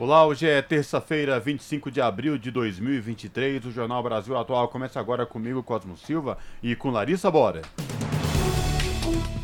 [0.00, 3.64] Olá, hoje é terça-feira, 25 de abril de 2023.
[3.64, 7.62] O Jornal Brasil Atual começa agora comigo, Cosmo Silva, e com Larissa Bora.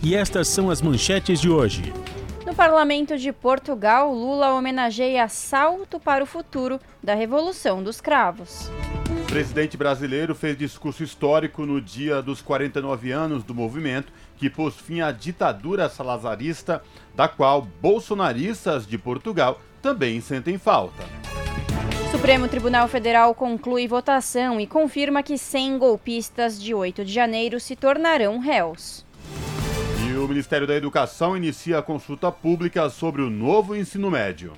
[0.00, 1.92] E estas são as manchetes de hoje.
[2.46, 8.70] No Parlamento de Portugal, Lula homenageia salto para o futuro da Revolução dos Cravos.
[9.10, 14.76] O presidente brasileiro fez discurso histórico no dia dos 49 anos do movimento que pôs
[14.76, 16.80] fim à ditadura salazarista,
[17.12, 21.04] da qual bolsonaristas de Portugal também sentem falta.
[22.10, 27.76] Supremo Tribunal Federal conclui votação e confirma que 100 golpistas de 8 de janeiro se
[27.76, 29.04] tornarão réus.
[30.08, 34.54] E o Ministério da Educação inicia a consulta pública sobre o novo ensino médio.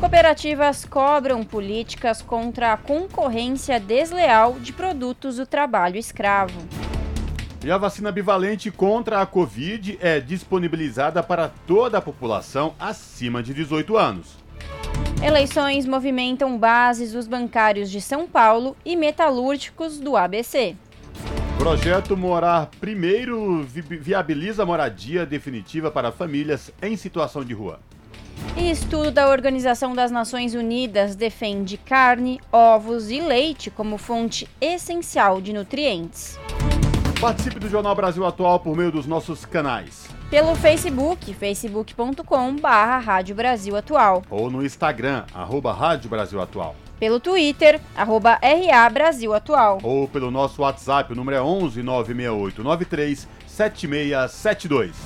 [0.00, 6.58] Cooperativas cobram políticas contra a concorrência desleal de produtos do trabalho escravo.
[7.62, 13.52] E a vacina bivalente contra a Covid é disponibilizada para toda a população acima de
[13.52, 14.45] 18 anos.
[15.22, 20.76] Eleições movimentam bases dos bancários de São Paulo e metalúrgicos do ABC.
[21.58, 27.80] Projeto Morar Primeiro viabiliza moradia definitiva para famílias em situação de rua.
[28.58, 35.40] E estudo da Organização das Nações Unidas defende carne, ovos e leite como fonte essencial
[35.40, 36.38] de nutrientes.
[37.18, 43.34] Participe do Jornal Brasil Atual por meio dos nossos canais pelo Facebook, facebook.com barra Rádio
[43.34, 44.22] Brasil Atual.
[44.28, 46.74] Ou no Instagram, arroba Rádio Brasil Atual.
[46.98, 49.78] Pelo Twitter, arroba RA Brasil Atual.
[49.82, 54.96] Ou pelo nosso WhatsApp, o número é 11 968 93 7672.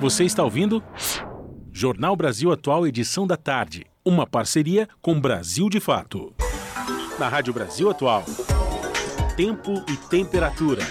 [0.00, 0.82] Você está ouvindo?
[1.72, 3.86] Jornal Brasil Atual, edição da tarde.
[4.04, 6.34] Uma parceria com Brasil de Fato.
[7.18, 8.24] Na Rádio Brasil Atual
[9.36, 10.82] tempo e temperatura.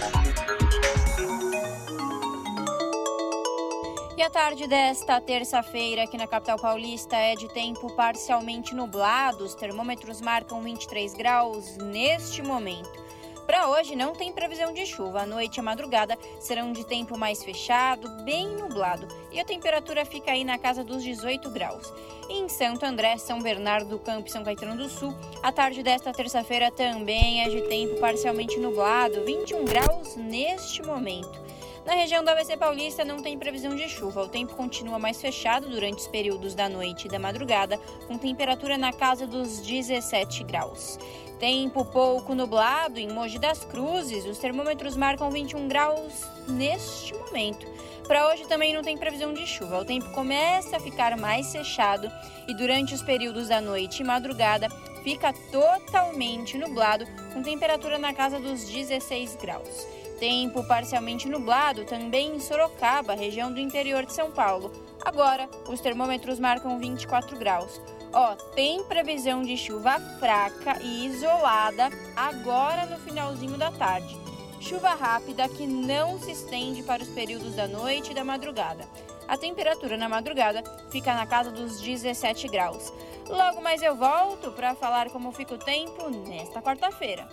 [4.16, 9.44] E a tarde desta terça-feira aqui na capital paulista é de tempo parcialmente nublado.
[9.44, 13.03] Os termômetros marcam 23 graus neste momento.
[13.46, 15.22] Para hoje não tem previsão de chuva.
[15.22, 20.04] A noite e a madrugada serão de tempo mais fechado, bem nublado, e a temperatura
[20.04, 21.92] fica aí na casa dos 18 graus.
[22.28, 26.12] Em Santo André, São Bernardo do Campo e São Caetano do Sul, a tarde desta
[26.12, 31.43] terça-feira também é de tempo parcialmente nublado, 21 graus neste momento.
[31.84, 34.22] Na região do ABC Paulista não tem previsão de chuva.
[34.22, 38.78] O tempo continua mais fechado durante os períodos da noite e da madrugada, com temperatura
[38.78, 40.98] na casa dos 17 graus.
[41.38, 44.24] Tempo pouco nublado em Mogi das Cruzes.
[44.24, 47.66] Os termômetros marcam 21 graus neste momento.
[48.08, 49.80] Para hoje também não tem previsão de chuva.
[49.80, 52.10] O tempo começa a ficar mais fechado
[52.48, 54.70] e durante os períodos da noite e madrugada
[55.02, 60.03] fica totalmente nublado, com temperatura na casa dos 16 graus.
[60.18, 64.70] Tempo parcialmente nublado também em Sorocaba, região do interior de São Paulo.
[65.04, 67.80] Agora, os termômetros marcam 24 graus.
[68.12, 74.16] Ó, tem previsão de chuva fraca e isolada agora no finalzinho da tarde.
[74.60, 78.88] Chuva rápida que não se estende para os períodos da noite e da madrugada.
[79.26, 82.92] A temperatura na madrugada fica na casa dos 17 graus.
[83.28, 87.28] Logo mais eu volto para falar como fica o tempo nesta quarta-feira.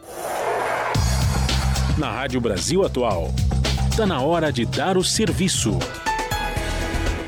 [1.97, 3.27] Na Rádio Brasil Atual,
[3.89, 5.77] está na hora de dar o serviço.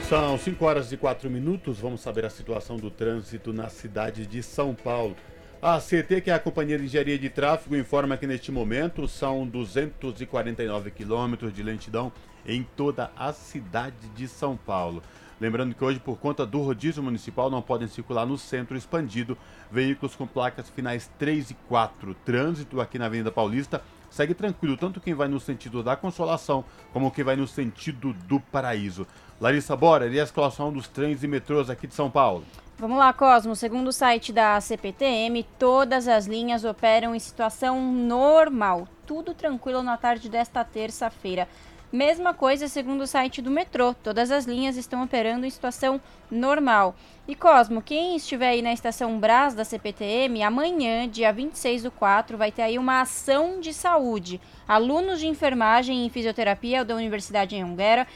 [0.07, 1.79] São 5 horas e 4 minutos.
[1.79, 5.15] Vamos saber a situação do trânsito na cidade de São Paulo.
[5.61, 9.45] A CT, que é a Companhia de Engenharia de Tráfego, informa que neste momento são
[9.45, 12.11] 249 quilômetros de lentidão
[12.45, 15.03] em toda a cidade de São Paulo.
[15.41, 19.37] Lembrando que hoje, por conta do rodízio municipal, não podem circular no centro expandido
[19.69, 22.15] veículos com placas finais 3 e 4.
[22.25, 23.81] Trânsito aqui na Avenida Paulista
[24.13, 28.39] segue tranquilo, tanto quem vai no sentido da Consolação como quem vai no sentido do
[28.39, 29.07] Paraíso.
[29.41, 32.45] Larissa Bora, e a escalação dos trens e metrôs aqui de São Paulo.
[32.77, 33.55] Vamos lá, Cosmo.
[33.55, 38.87] Segundo o site da CPTM, todas as linhas operam em situação normal.
[39.05, 41.47] Tudo tranquilo na tarde desta terça-feira.
[41.93, 43.93] Mesma coisa segundo o site do metrô.
[43.93, 46.01] Todas as linhas estão operando em situação
[46.31, 46.95] normal.
[47.27, 52.35] E Cosmo, quem estiver aí na estação Brás da CPTM, amanhã, dia 26 do 4,
[52.35, 54.41] vai ter aí uma ação de saúde.
[54.67, 58.07] Alunos de enfermagem e fisioterapia da Universidade em Anguera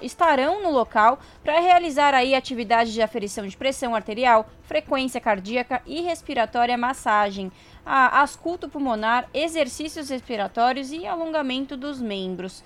[0.00, 6.00] estarão no local para realizar aí atividades de aferição de pressão arterial, frequência cardíaca e
[6.00, 7.52] respiratória, massagem,
[7.84, 12.64] asculto pulmonar, exercícios respiratórios e alongamento dos membros.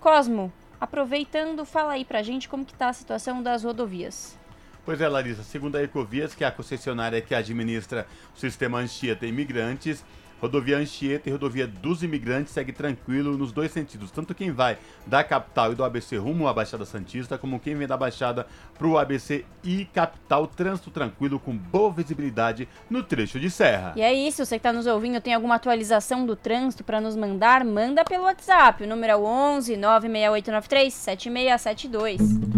[0.00, 4.38] Cosmo, aproveitando, fala aí pra gente como que tá a situação das rodovias.
[4.84, 9.26] Pois é, Larissa, segundo a Ecovias, que é a concessionária que administra o sistema Anchieta
[9.26, 10.04] Imigrantes,
[10.40, 15.22] rodovia Anchieta e rodovia dos Imigrantes segue tranquilo nos dois sentidos, tanto quem vai da
[15.24, 18.46] capital e do ABC rumo à Baixada Santista, como quem vem da Baixada
[18.76, 23.92] para o ABC e capital, trânsito tranquilo com boa visibilidade no trecho de serra.
[23.96, 27.16] E é isso, você que está nos ouvindo, tem alguma atualização do trânsito para nos
[27.16, 27.64] mandar?
[27.64, 32.48] Manda pelo WhatsApp, o número é 11 96893 7672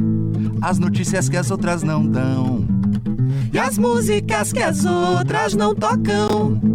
[0.62, 2.67] as notícias que as outras não dão.
[3.53, 6.69] E as músicas que as outras não tocam.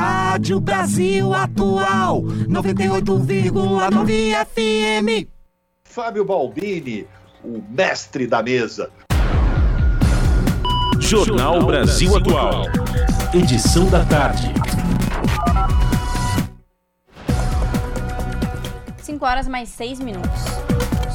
[0.00, 5.28] Rádio Brasil Atual 98,9 FM.
[5.84, 7.06] Fábio Balbini,
[7.44, 8.90] o mestre da mesa.
[10.98, 12.62] Jornal Brasil Atual.
[13.34, 14.54] Edição da tarde.
[19.02, 20.30] 5 horas mais 6 minutos.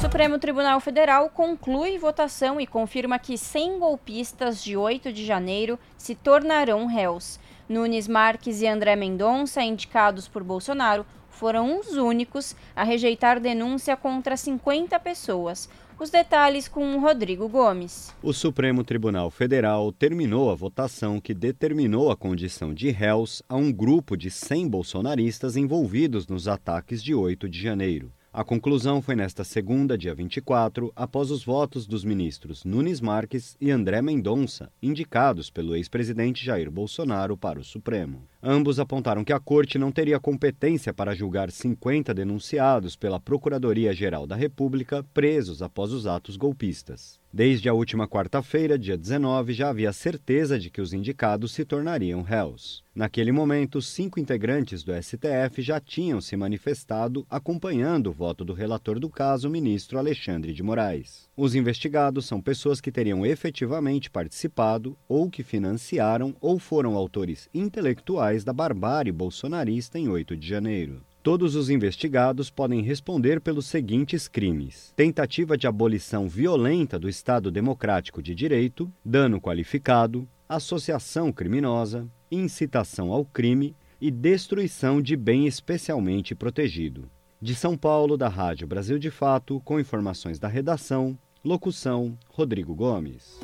[0.00, 6.14] Supremo Tribunal Federal conclui votação e confirma que 100 golpistas de 8 de janeiro se
[6.14, 7.40] tornarão réus.
[7.68, 14.36] Nunes Marques e André Mendonça, indicados por Bolsonaro, foram os únicos a rejeitar denúncia contra
[14.36, 15.68] 50 pessoas.
[15.98, 18.14] Os detalhes com Rodrigo Gomes.
[18.22, 23.72] O Supremo Tribunal Federal terminou a votação que determinou a condição de réus a um
[23.72, 28.12] grupo de 100 bolsonaristas envolvidos nos ataques de 8 de janeiro.
[28.36, 33.70] A conclusão foi nesta segunda, dia 24, após os votos dos ministros Nunes Marques e
[33.70, 38.28] André Mendonça, indicados pelo ex-presidente Jair Bolsonaro para o Supremo.
[38.42, 44.36] Ambos apontaram que a corte não teria competência para julgar 50 denunciados pela Procuradoria-Geral da
[44.36, 47.18] República presos após os atos golpistas.
[47.32, 52.22] Desde a última quarta-feira, dia 19, já havia certeza de que os indicados se tornariam
[52.22, 52.82] réus.
[52.94, 58.98] Naquele momento, cinco integrantes do STF já tinham se manifestado acompanhando o voto do relator
[58.98, 61.28] do caso, ministro Alexandre de Moraes.
[61.36, 68.25] Os investigados são pessoas que teriam efetivamente participado ou que financiaram ou foram autores intelectuais
[68.44, 71.02] da barbárie bolsonarista em 8 de janeiro.
[71.22, 78.22] Todos os investigados podem responder pelos seguintes crimes: tentativa de abolição violenta do Estado Democrático
[78.22, 87.10] de Direito, dano qualificado, associação criminosa, incitação ao crime e destruição de bem especialmente protegido.
[87.40, 93.40] De São Paulo, da Rádio Brasil de Fato, com informações da redação, locução Rodrigo Gomes.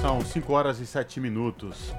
[0.00, 1.92] São 5 horas e 7 minutos.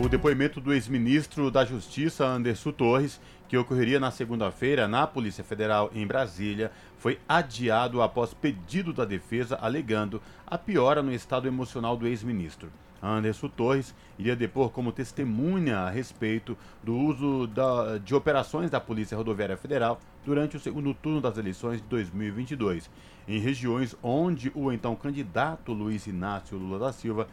[0.00, 5.90] O depoimento do ex-ministro da Justiça, Anderson Torres, que ocorreria na segunda-feira na Polícia Federal
[5.94, 12.06] em Brasília, foi adiado após pedido da defesa alegando a piora no estado emocional do
[12.06, 12.70] ex-ministro.
[13.02, 19.16] Anderson Torres iria depor como testemunha a respeito do uso da, de operações da Polícia
[19.16, 22.88] Rodoviária Federal durante o segundo turno das eleições de 2022,
[23.28, 27.28] em regiões onde o então candidato Luiz Inácio Lula da Silva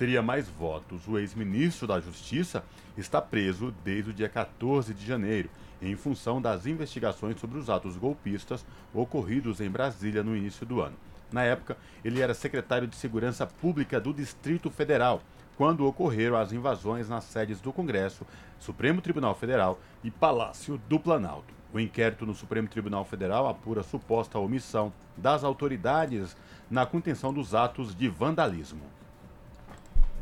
[0.00, 1.06] teria mais votos.
[1.06, 2.64] O ex-ministro da Justiça
[2.96, 5.50] está preso desde o dia 14 de janeiro,
[5.82, 8.64] em função das investigações sobre os atos golpistas
[8.94, 10.96] ocorridos em Brasília no início do ano.
[11.30, 15.20] Na época, ele era secretário de Segurança Pública do Distrito Federal,
[15.54, 18.26] quando ocorreram as invasões nas sedes do Congresso,
[18.58, 21.52] Supremo Tribunal Federal e Palácio do Planalto.
[21.74, 26.34] O inquérito no Supremo Tribunal Federal apura suposta omissão das autoridades
[26.70, 28.99] na contenção dos atos de vandalismo.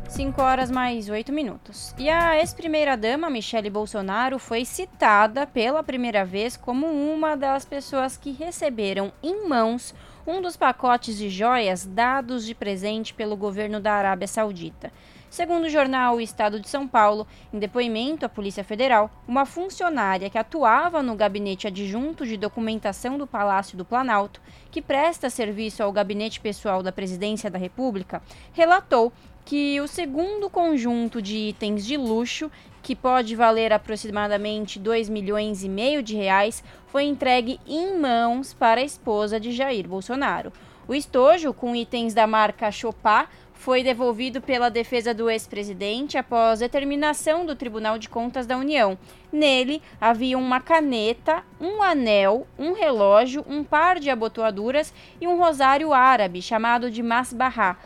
[0.06, 1.94] 5 horas mais 8 minutos.
[1.98, 8.32] E a ex-primeira-dama, Michele Bolsonaro, foi citada pela primeira vez como uma das pessoas que
[8.32, 9.94] receberam em mãos
[10.26, 14.92] um dos pacotes de joias dados de presente pelo governo da Arábia Saudita.
[15.30, 20.30] Segundo o jornal O Estado de São Paulo, em depoimento à Polícia Federal, uma funcionária
[20.30, 24.40] que atuava no gabinete adjunto de documentação do Palácio do Planalto,
[24.70, 29.12] que presta serviço ao gabinete pessoal da Presidência da República, relatou
[29.48, 32.52] que o segundo conjunto de itens de luxo,
[32.82, 38.82] que pode valer aproximadamente 2 milhões e meio de reais, foi entregue em mãos para
[38.82, 40.52] a esposa de Jair Bolsonaro.
[40.86, 43.24] O estojo, com itens da marca Chopin,
[43.54, 48.98] foi devolvido pela defesa do ex-presidente após determinação do Tribunal de Contas da União.
[49.32, 55.94] Nele havia uma caneta, um anel, um relógio, um par de abotoaduras e um rosário
[55.94, 57.78] árabe chamado de Masbahá.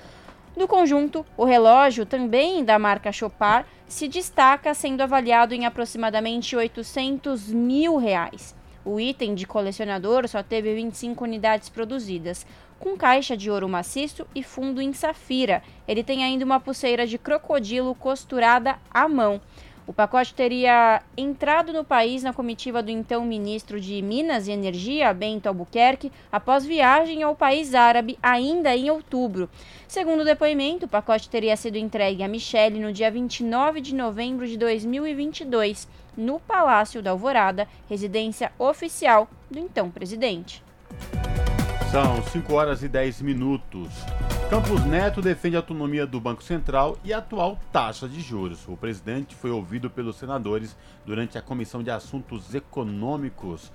[0.55, 7.49] No conjunto, o relógio, também da marca Chopard, se destaca sendo avaliado em aproximadamente 800
[7.49, 8.55] mil reais.
[8.85, 12.45] O item de colecionador só teve 25 unidades produzidas
[12.79, 15.63] com caixa de ouro maciço e fundo em safira.
[15.87, 19.41] Ele tem ainda uma pulseira de crocodilo costurada à mão.
[19.85, 25.13] O pacote teria entrado no país na comitiva do então ministro de Minas e Energia,
[25.13, 29.51] Bento Albuquerque, após viagem ao país árabe ainda em outubro.
[29.89, 34.47] Segundo o depoimento, o pacote teria sido entregue a Michele no dia 29 de novembro
[34.47, 40.63] de 2022, no Palácio da Alvorada, residência oficial do então presidente.
[41.93, 43.91] São 5 horas e 10 minutos.
[44.49, 48.67] Campos Neto defende a autonomia do Banco Central e a atual taxa de juros.
[48.67, 53.71] O presidente foi ouvido pelos senadores durante a Comissão de Assuntos Econômicos.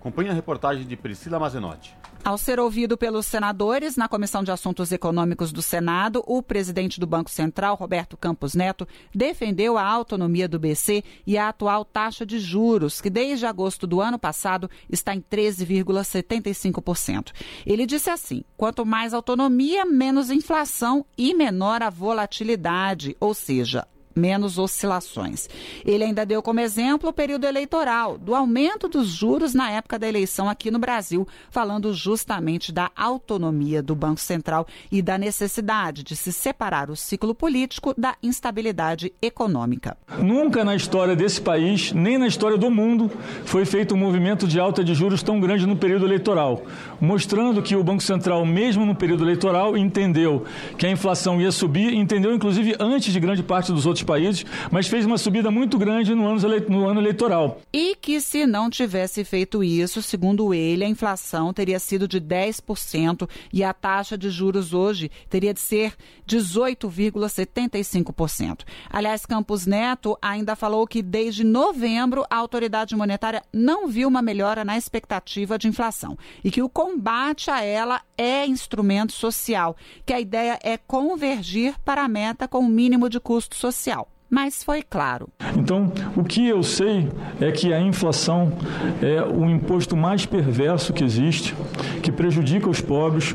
[0.00, 1.96] Acompanhe a reportagem de Priscila Mazenotti.
[2.26, 7.06] Ao ser ouvido pelos senadores na Comissão de Assuntos Econômicos do Senado, o presidente do
[7.06, 12.40] Banco Central, Roberto Campos Neto, defendeu a autonomia do BC e a atual taxa de
[12.40, 17.30] juros, que desde agosto do ano passado está em 13,75%.
[17.64, 24.58] Ele disse assim: quanto mais autonomia, menos inflação e menor a volatilidade, ou seja, menos
[24.58, 25.48] oscilações.
[25.84, 30.08] Ele ainda deu como exemplo o período eleitoral, do aumento dos juros na época da
[30.08, 36.16] eleição aqui no Brasil, falando justamente da autonomia do Banco Central e da necessidade de
[36.16, 39.96] se separar o ciclo político da instabilidade econômica.
[40.18, 43.10] Nunca na história desse país, nem na história do mundo,
[43.44, 46.64] foi feito um movimento de alta de juros tão grande no período eleitoral,
[47.00, 50.44] mostrando que o Banco Central, mesmo no período eleitoral, entendeu
[50.78, 54.86] que a inflação ia subir, entendeu inclusive antes de grande parte dos outros países, mas
[54.86, 57.60] fez uma subida muito grande no ano, no ano eleitoral.
[57.72, 63.28] E que se não tivesse feito isso, segundo ele, a inflação teria sido de 10%
[63.52, 65.92] e a taxa de juros hoje teria de ser
[66.26, 68.60] 18,75%.
[68.88, 74.64] Aliás, Campos Neto ainda falou que desde novembro a autoridade monetária não viu uma melhora
[74.64, 80.20] na expectativa de inflação e que o combate a ela é instrumento social, que a
[80.20, 83.95] ideia é convergir para a meta com o mínimo de custo social
[84.36, 85.30] mas foi claro.
[85.56, 87.08] Então, o que eu sei
[87.40, 88.52] é que a inflação
[89.00, 91.54] é o imposto mais perverso que existe,
[92.02, 93.34] que prejudica os pobres,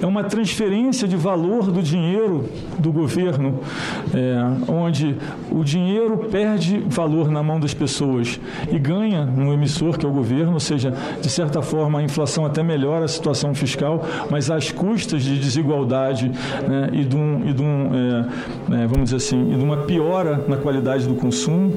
[0.00, 3.60] é uma transferência de valor do dinheiro do governo,
[4.14, 5.14] é, onde
[5.50, 8.40] o dinheiro perde valor na mão das pessoas
[8.72, 12.46] e ganha no emissor, que é o governo, ou seja, de certa forma a inflação
[12.46, 16.30] até melhora a situação fiscal, mas às custas de desigualdade
[16.66, 19.76] né, e de um, e de um é, é vamos dizer assim, e de uma
[19.76, 21.72] pior na qualidade do consumo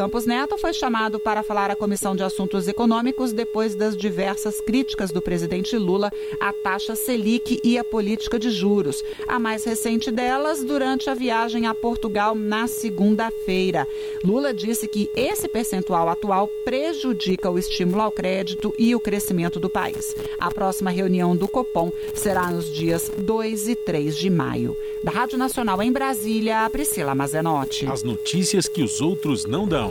[0.00, 5.10] Campos Neto foi chamado para falar à Comissão de Assuntos Econômicos depois das diversas críticas
[5.10, 9.04] do presidente Lula à taxa Selic e à política de juros.
[9.28, 13.86] A mais recente delas durante a viagem a Portugal na segunda-feira.
[14.24, 19.68] Lula disse que esse percentual atual prejudica o estímulo ao crédito e o crescimento do
[19.68, 20.16] país.
[20.38, 24.74] A próxima reunião do Copom será nos dias 2 e 3 de maio.
[25.04, 27.84] Da Rádio Nacional em Brasília, Priscila Mazenotti.
[27.84, 29.89] As notícias que os outros não dão.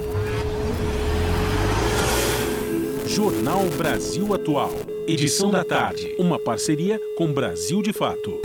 [3.05, 4.71] Jornal Brasil Atual.
[5.07, 6.15] Edição da tarde.
[6.17, 8.39] Uma parceria com Brasil de Fato.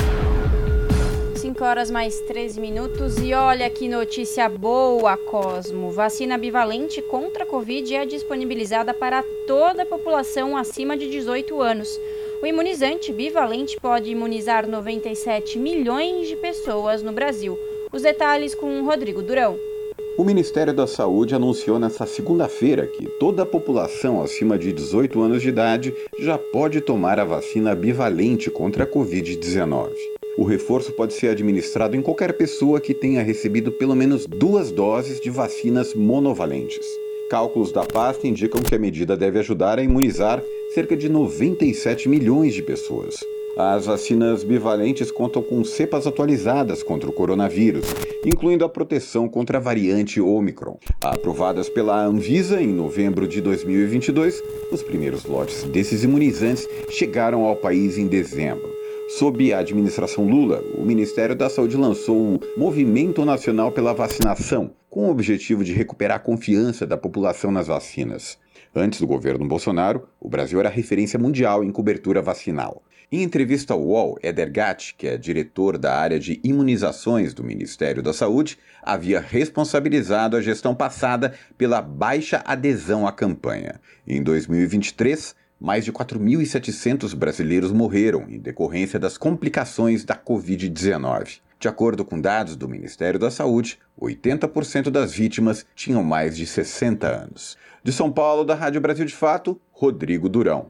[1.37, 5.91] 5 horas mais 13 minutos e olha que notícia boa, Cosmo.
[5.91, 12.01] Vacina bivalente contra a Covid é disponibilizada para toda a população acima de 18 anos.
[12.43, 17.59] O imunizante bivalente pode imunizar 97 milhões de pessoas no Brasil.
[17.93, 19.74] Os detalhes com Rodrigo Durão.
[20.17, 25.43] O Ministério da Saúde anunciou nesta segunda-feira que toda a população acima de 18 anos
[25.43, 29.91] de idade já pode tomar a vacina bivalente contra a Covid-19.
[30.39, 35.21] O reforço pode ser administrado em qualquer pessoa que tenha recebido pelo menos duas doses
[35.21, 36.87] de vacinas monovalentes.
[37.29, 40.41] Cálculos da pasta indicam que a medida deve ajudar a imunizar
[40.73, 43.17] cerca de 97 milhões de pessoas.
[43.57, 47.87] As vacinas bivalentes contam com cepas atualizadas contra o coronavírus,
[48.27, 50.77] incluindo a proteção contra a variante Omicron.
[51.01, 54.43] Aprovadas pela Anvisa em novembro de 2022,
[54.73, 58.75] os primeiros lotes desses imunizantes chegaram ao país em dezembro.
[59.11, 65.07] Sob a administração Lula, o Ministério da Saúde lançou o Movimento Nacional pela Vacinação, com
[65.07, 68.37] o objetivo de recuperar a confiança da população nas vacinas.
[68.75, 72.83] Antes do governo Bolsonaro, o Brasil era referência mundial em cobertura vacinal.
[73.13, 78.03] Em entrevista ao UOL, Eder Gatti, que é diretor da área de imunizações do Ministério
[78.03, 83.81] da Saúde, havia responsabilizado a gestão passada pela baixa adesão à campanha.
[84.07, 91.41] Em 2023, mais de 4.700 brasileiros morreram em decorrência das complicações da Covid-19.
[91.61, 97.07] De acordo com dados do Ministério da Saúde, 80% das vítimas tinham mais de 60
[97.07, 97.57] anos.
[97.83, 100.67] De São Paulo, da Rádio Brasil de Fato, Rodrigo Durão.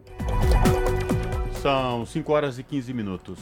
[1.64, 3.38] São 5 horas e 15 minutos.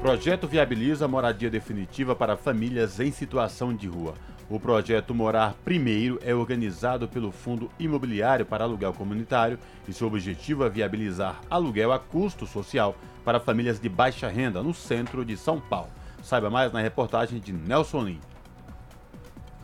[0.00, 4.14] Projeto viabiliza moradia definitiva para famílias em situação de rua.
[4.48, 10.64] O projeto Morar Primeiro é organizado pelo Fundo Imobiliário para Aluguel Comunitário e seu objetivo
[10.64, 15.60] é viabilizar aluguel a custo social para famílias de baixa renda no centro de São
[15.60, 15.90] Paulo.
[16.22, 18.29] Saiba mais na reportagem de Nelson Lin.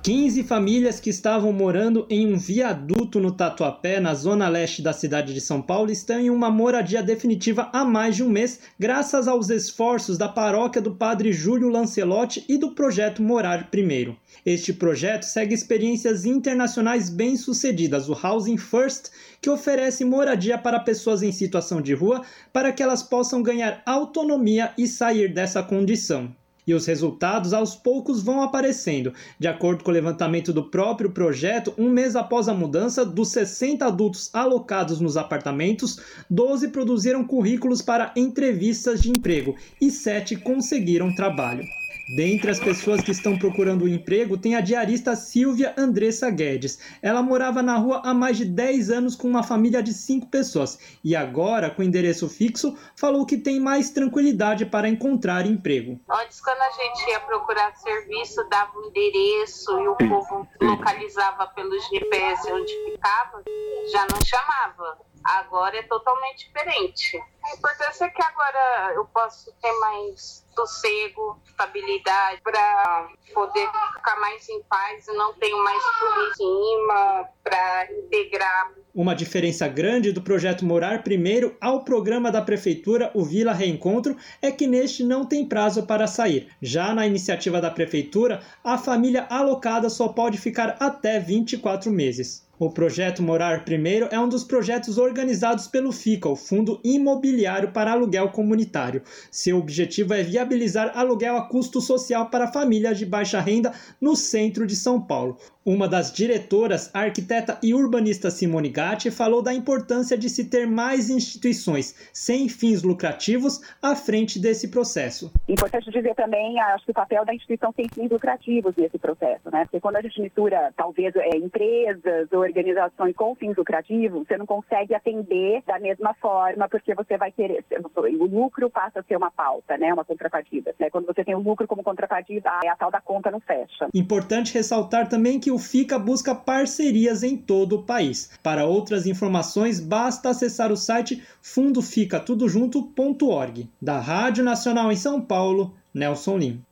[0.07, 5.35] 15 famílias que estavam morando em um viaduto no Tatuapé, na zona leste da cidade
[5.35, 9.51] de São Paulo, estão em uma moradia definitiva há mais de um mês, graças aos
[9.51, 14.17] esforços da paróquia do Padre Júlio Lancelotti e do projeto Morar Primeiro.
[14.45, 19.11] Este projeto segue experiências internacionais bem-sucedidas, o Housing First,
[19.43, 22.23] que oferece moradia para pessoas em situação de rua
[22.53, 26.33] para que elas possam ganhar autonomia e sair dessa condição
[26.67, 29.13] e os resultados aos poucos vão aparecendo.
[29.39, 33.87] De acordo com o levantamento do próprio projeto, um mês após a mudança, dos 60
[33.87, 41.65] adultos alocados nos apartamentos, 12 produziram currículos para entrevistas de emprego e 7 conseguiram trabalho.
[42.09, 46.79] Dentre as pessoas que estão procurando um emprego, tem a diarista Silvia Andressa Guedes.
[47.03, 50.79] Ela morava na rua há mais de 10 anos com uma família de 5 pessoas
[51.03, 56.01] e agora, com endereço fixo, falou que tem mais tranquilidade para encontrar emprego.
[56.09, 61.77] Antes, quando a gente ia procurar serviço, dava um endereço e o povo localizava pelo
[61.81, 63.43] GPS onde ficava,
[63.91, 64.99] já não chamava.
[65.26, 67.21] Agora é totalmente diferente.
[67.45, 74.49] A importância é que agora eu posso ter mais sossego, estabilidade para poder ficar mais
[74.49, 78.73] em paz não tenho mais em cima para integrar.
[78.95, 84.50] Uma diferença grande do projeto Morar Primeiro ao programa da prefeitura, o Vila Reencontro, é
[84.50, 86.49] que neste não tem prazo para sair.
[86.62, 92.46] Já na iniciativa da prefeitura, a família alocada só pode ficar até 24 meses.
[92.59, 97.93] O projeto Morar Primeiro é um dos projetos organizados pelo FICA, o Fundo Imobiliário para
[97.93, 99.03] Aluguel Comunitário.
[99.31, 104.67] Seu objetivo é viabilizar aluguel a custo social para famílias de baixa renda no centro
[104.67, 105.37] de São Paulo.
[105.67, 110.65] Uma das diretoras, a arquiteta e urbanista Simone Gatti, falou da importância de se ter
[110.65, 115.33] mais instituições sem fins lucrativos à frente desse processo.
[115.49, 119.65] Importante dizer também, acho que o papel da instituição sem fins lucrativos nesse processo, né?
[119.65, 124.47] Porque quando a gente mistura, talvez, é, empresas ou organizações com fins lucrativos, você não
[124.47, 127.65] consegue atender da mesma forma, porque você vai querer,
[127.97, 129.93] o lucro passa a ser uma pauta, né?
[129.93, 130.73] Uma contrapartida.
[130.79, 130.91] Né?
[130.91, 133.89] Quando você tem o lucro como contrapartida, a tal da conta não fecha.
[133.93, 138.30] Importante ressaltar também que o FICA busca parcerias em todo o país.
[138.42, 143.69] Para outras informações, basta acessar o site fundoficatudojunto.org.
[143.80, 146.62] Da Rádio Nacional em São Paulo, Nelson Lim.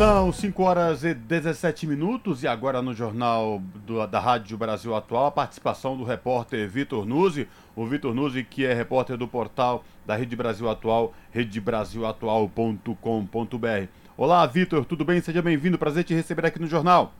[0.00, 5.26] São 5 horas e 17 minutos e agora no Jornal do, da Rádio Brasil Atual
[5.26, 7.46] a participação do repórter Vitor Nuzzi.
[7.76, 13.88] O Vitor Nuzzi, que é repórter do portal da Rede Brasil Atual, redebrasilatual.com.br.
[14.20, 15.18] Olá, Vitor, tudo bem?
[15.22, 15.78] Seja bem-vindo.
[15.78, 17.10] Prazer te receber aqui no jornal.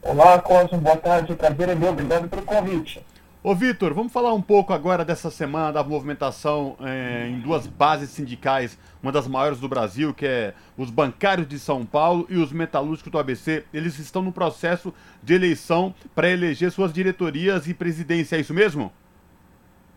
[0.00, 0.78] Olá, Cosmo.
[0.78, 1.34] Boa tarde.
[1.34, 1.90] Prazer é meu.
[1.90, 3.04] Obrigado pelo convite.
[3.42, 8.10] Ô, Vitor, vamos falar um pouco agora dessa semana da movimentação eh, em duas bases
[8.10, 12.52] sindicais, uma das maiores do Brasil, que é os bancários de São Paulo e os
[12.52, 13.64] metalúrgicos do ABC.
[13.74, 18.92] Eles estão no processo de eleição para eleger suas diretorias e presidência, é isso mesmo?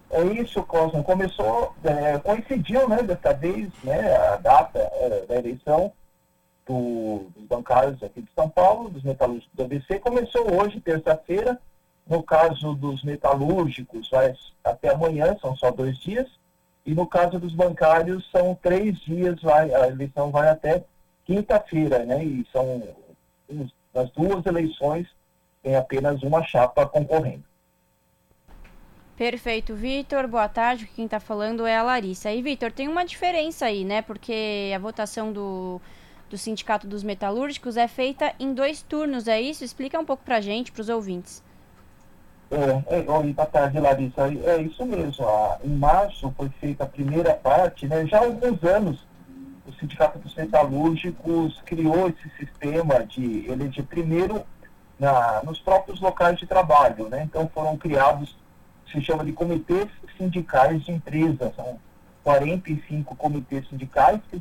[0.10, 1.04] É isso, Cosmo.
[1.04, 5.94] Começou, é, coincidiu, né, dessa vez, né, a data é, da eleição
[6.72, 11.60] do, dos bancários aqui de São Paulo, dos metalúrgicos do ABC, começou hoje, terça-feira.
[12.08, 16.28] No caso dos metalúrgicos, vai até amanhã, são só dois dias.
[16.86, 20.84] E no caso dos bancários, são três dias, vai, a eleição vai até
[21.26, 22.24] quinta-feira, né?
[22.24, 22.82] E são
[23.94, 25.08] nas duas eleições
[25.62, 27.44] tem apenas uma chapa concorrendo.
[29.16, 30.28] Perfeito, Vitor.
[30.28, 30.90] Boa tarde.
[30.96, 32.32] Quem está falando é a Larissa.
[32.32, 34.02] E, Vitor, tem uma diferença aí, né?
[34.02, 35.80] Porque a votação do
[36.32, 39.66] do Sindicato dos Metalúrgicos é feita em dois turnos, é isso?
[39.66, 41.44] Explica um pouco para a gente, para os ouvintes.
[42.50, 44.28] É, é igual boa tarde, Larissa.
[44.46, 45.26] É isso mesmo.
[45.64, 48.06] em março foi feita a primeira parte, né?
[48.08, 49.06] Já há alguns anos
[49.68, 54.44] o Sindicato dos Metalúrgicos criou esse sistema de eleger primeiro
[54.98, 57.24] na, nos próprios locais de trabalho, né?
[57.24, 58.36] Então foram criados
[58.90, 61.54] se chama de comitês sindicais de empresa.
[61.56, 61.80] São
[62.24, 64.40] 45 comitês sindicais, que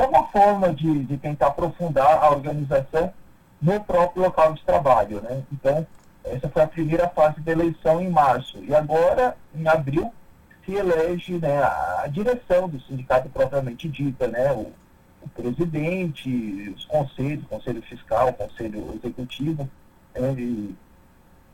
[0.00, 3.12] é uma forma de, de tentar aprofundar a organização
[3.60, 5.20] no próprio local de trabalho.
[5.20, 5.42] Né?
[5.52, 5.86] Então,
[6.24, 8.62] essa foi a primeira fase da eleição em março.
[8.62, 10.12] E agora, em abril,
[10.64, 14.72] se elege né, a, direção do sindicato propriamente dita, né, o,
[15.22, 19.68] o presidente, os conselhos, conselho fiscal, conselho executivo.
[20.14, 20.76] Né, e,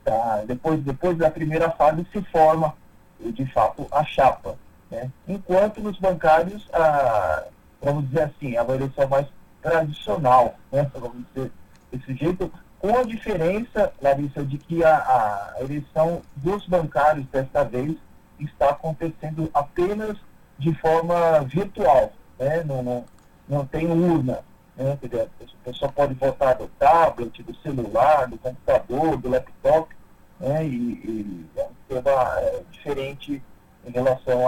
[0.03, 2.75] tá, depois, depois da primeira fase se forma,
[3.19, 4.57] de fato, a chapa.
[4.91, 5.09] Né?
[5.27, 7.45] Enquanto nos bancários, a,
[7.85, 9.27] vamos dizer assim, é a eleição mais
[9.61, 10.89] tradicional, né?
[10.93, 11.51] vamos dizer
[11.91, 17.95] desse jeito, com a diferença, Larissa, de que a, a eleição dos bancários desta vez
[18.39, 20.17] está acontecendo apenas
[20.57, 22.63] de forma virtual, né?
[22.63, 23.05] não, não,
[23.47, 24.39] não tem urna.
[24.75, 24.91] Né?
[24.91, 29.95] a pessoa pode votar do tablet, do celular, do computador, do laptop,
[30.39, 30.65] né?
[30.65, 33.41] e, e é um tema é, diferente
[33.85, 34.41] em relação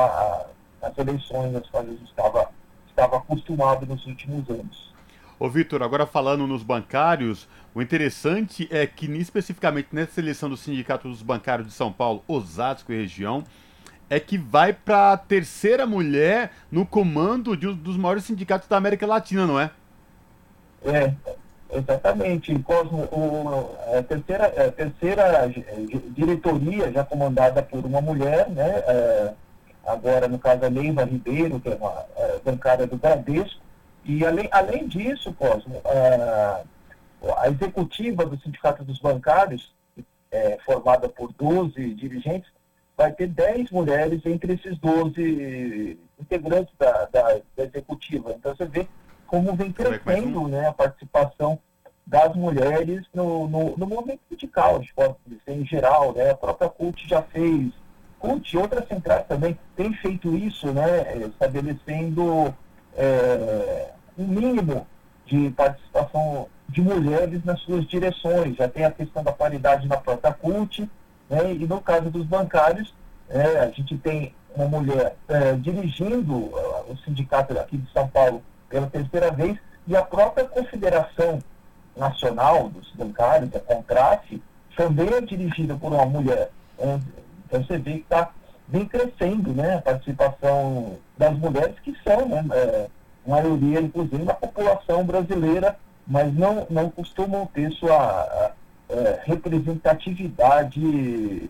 [0.82, 2.50] às eleições às quais a gente estava,
[2.97, 4.91] estava acostumado nos últimos anos.
[5.39, 11.07] Ô Vitor, agora falando nos bancários, o interessante é que especificamente nessa eleição do Sindicato
[11.07, 13.43] dos Bancários de São Paulo, Osasco e região,
[14.10, 18.77] é que vai para a terceira mulher no comando de um dos maiores sindicatos da
[18.77, 19.69] América Latina, não é?
[20.83, 21.13] É,
[21.71, 22.57] exatamente.
[22.60, 25.53] Cosmo, o, a, terceira, a terceira
[26.15, 28.83] diretoria já comandada por uma mulher, né?
[28.88, 29.33] É,
[29.88, 33.62] agora, no caso, a Leiva Ribeiro, que é uma é, bancária do Bradesco.
[34.04, 36.63] E, além, além disso, Cosmo, a,
[37.41, 39.73] a executiva do Sindicato dos Bancários,
[40.32, 42.52] é, formada por 12 dirigentes,
[42.95, 48.34] vai ter 10 mulheres entre esses 12 integrantes da, da, da executiva.
[48.34, 48.88] Então você vê
[49.28, 51.60] como vem crescendo né, a participação
[52.06, 54.82] das mulheres no, no, no movimento sindical,
[55.47, 56.13] em geral.
[56.13, 56.32] Né?
[56.32, 57.71] A própria CUT já fez,
[58.19, 62.53] CUT e outras centrais também têm feito isso, né, estabelecendo
[62.95, 64.88] é, um mínimo
[65.25, 68.56] de participação de mulheres nas suas direções.
[68.56, 70.89] Já tem a questão da paridade na própria CUT,
[71.30, 71.53] né?
[71.53, 72.93] E no caso dos bancários,
[73.30, 78.41] é, a gente tem uma mulher é, dirigindo uh, o sindicato aqui de São Paulo
[78.69, 81.39] pela terceira vez, e a própria Confederação
[81.95, 84.41] Nacional dos Bancários, a Contrafe,
[84.75, 86.51] também é dirigida por uma mulher.
[86.77, 86.99] É,
[87.47, 88.31] então você vê que está
[88.67, 92.88] vem crescendo né, a participação das mulheres, que são, né, é,
[93.25, 98.51] maioria, inclusive, da população brasileira, mas não, não costumam ter sua
[98.89, 101.49] é, representatividade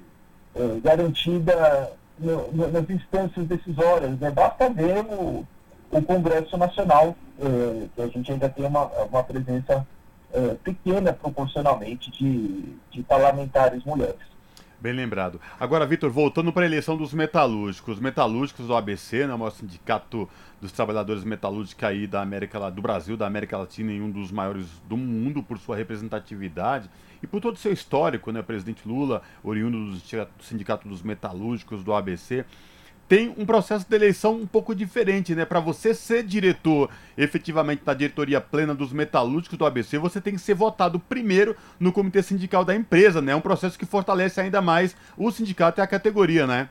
[0.56, 4.20] é, garantida no, no, nas instâncias decisórias.
[4.20, 4.32] Né?
[4.32, 5.46] Basta ver o,
[5.92, 9.86] o Congresso Nacional, é, que a gente ainda tem uma, uma presença
[10.62, 14.18] pequena proporcionalmente de, de parlamentares mulheres.
[14.80, 15.42] Bem lembrado.
[15.60, 17.96] Agora, Vitor, voltando para a eleição dos metalúrgicos.
[17.96, 20.30] Os metalúrgicos do ABC, né, o maior sindicato
[20.62, 24.68] dos trabalhadores metalúrgicos aí da América do Brasil, da América Latina, em um dos maiores
[24.88, 26.92] do mundo por sua representatividade
[27.24, 31.92] e por todo o seu histórico, né, presidente Lula, oriundo do Sindicato dos Metalúrgicos do
[31.92, 32.46] ABC
[33.08, 35.46] tem um processo de eleição um pouco diferente, né?
[35.46, 40.42] Para você ser diretor efetivamente da diretoria plena dos metalúrgicos do ABC, você tem que
[40.42, 43.32] ser votado primeiro no comitê sindical da empresa, né?
[43.32, 46.70] É um processo que fortalece ainda mais o sindicato e a categoria, né?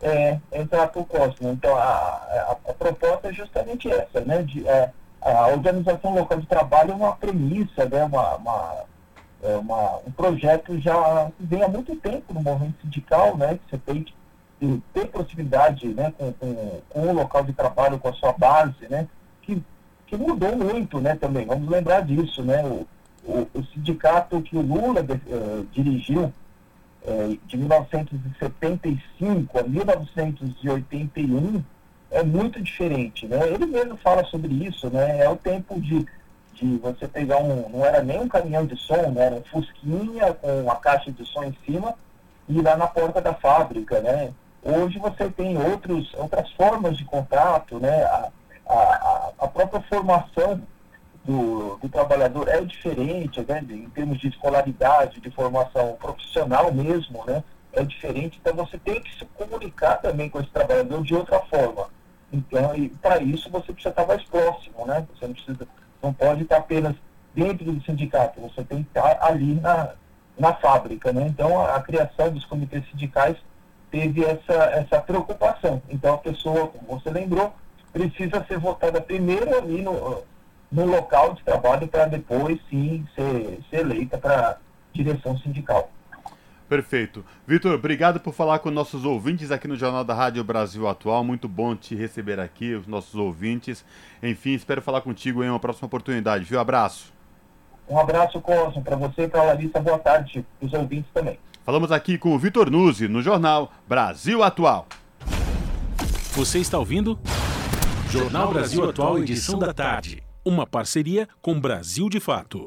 [0.00, 1.50] É, exato, Cosmo.
[1.50, 4.42] Então, a, a, a, proposta é justamente essa, né?
[4.42, 8.04] De, a, é, a organização local de trabalho é uma premissa, né?
[8.04, 8.84] Uma, uma,
[9.42, 13.58] é uma, um projeto já vem há muito tempo no movimento sindical, né?
[13.58, 14.14] Que você tem que
[14.92, 19.06] ter proximidade né, com, com, com, o local de trabalho, com a sua base, né,
[19.42, 19.62] que,
[20.06, 21.44] que mudou muito né, também.
[21.44, 22.42] Vamos lembrar disso.
[22.42, 22.86] Né, o,
[23.24, 26.32] o, o sindicato que o Lula de, uh, dirigiu
[27.02, 31.62] uh, de 1975 a 1981
[32.10, 33.26] é muito diferente.
[33.26, 33.46] Né?
[33.48, 34.88] Ele mesmo fala sobre isso.
[34.88, 35.20] Né?
[35.20, 36.06] É o tempo de,
[36.54, 37.68] de você pegar um.
[37.68, 39.26] Não era nem um caminhão de som, né?
[39.26, 41.94] era um Fusquinha com a caixa de som em cima
[42.48, 44.32] e ir lá na porta da fábrica, né?
[44.66, 48.02] Hoje você tem outros, outras formas de contrato, né?
[48.02, 48.30] A,
[48.68, 50.60] a, a própria formação
[51.24, 53.64] do, do, trabalhador é diferente, né?
[53.70, 57.44] em termos de escolaridade, de formação profissional mesmo, né?
[57.72, 61.88] É diferente, então você tem que se comunicar também com esse trabalhador de outra forma.
[62.32, 65.06] Então, para isso você precisa estar mais próximo, né?
[65.14, 65.68] Você não precisa,
[66.02, 66.96] não pode estar apenas
[67.32, 69.90] dentro do sindicato, você tem que estar ali na,
[70.36, 71.26] na fábrica, né?
[71.28, 73.36] Então, a, a criação dos comitês sindicais
[73.96, 75.80] teve essa, essa preocupação.
[75.88, 77.54] Então, a pessoa, como você lembrou,
[77.90, 80.22] precisa ser votada primeiro ali no,
[80.70, 84.58] no local de trabalho para depois, sim, ser, ser eleita para
[84.92, 85.90] direção sindical.
[86.68, 87.24] Perfeito.
[87.46, 91.24] Vitor, obrigado por falar com nossos ouvintes aqui no Jornal da Rádio Brasil Atual.
[91.24, 93.82] Muito bom te receber aqui, os nossos ouvintes.
[94.22, 96.60] Enfim, espero falar contigo em uma próxima oportunidade, viu?
[96.60, 97.14] Abraço.
[97.88, 99.80] Um abraço, Cosmo, para você e para a Larissa.
[99.80, 101.38] Boa tarde, os ouvintes também.
[101.66, 104.86] Falamos aqui com o Vitor Nuzzi, no Jornal Brasil Atual.
[106.34, 107.18] Você está ouvindo?
[108.08, 110.22] Jornal Brasil Atual, edição da tarde.
[110.44, 112.64] Uma parceria com Brasil de Fato.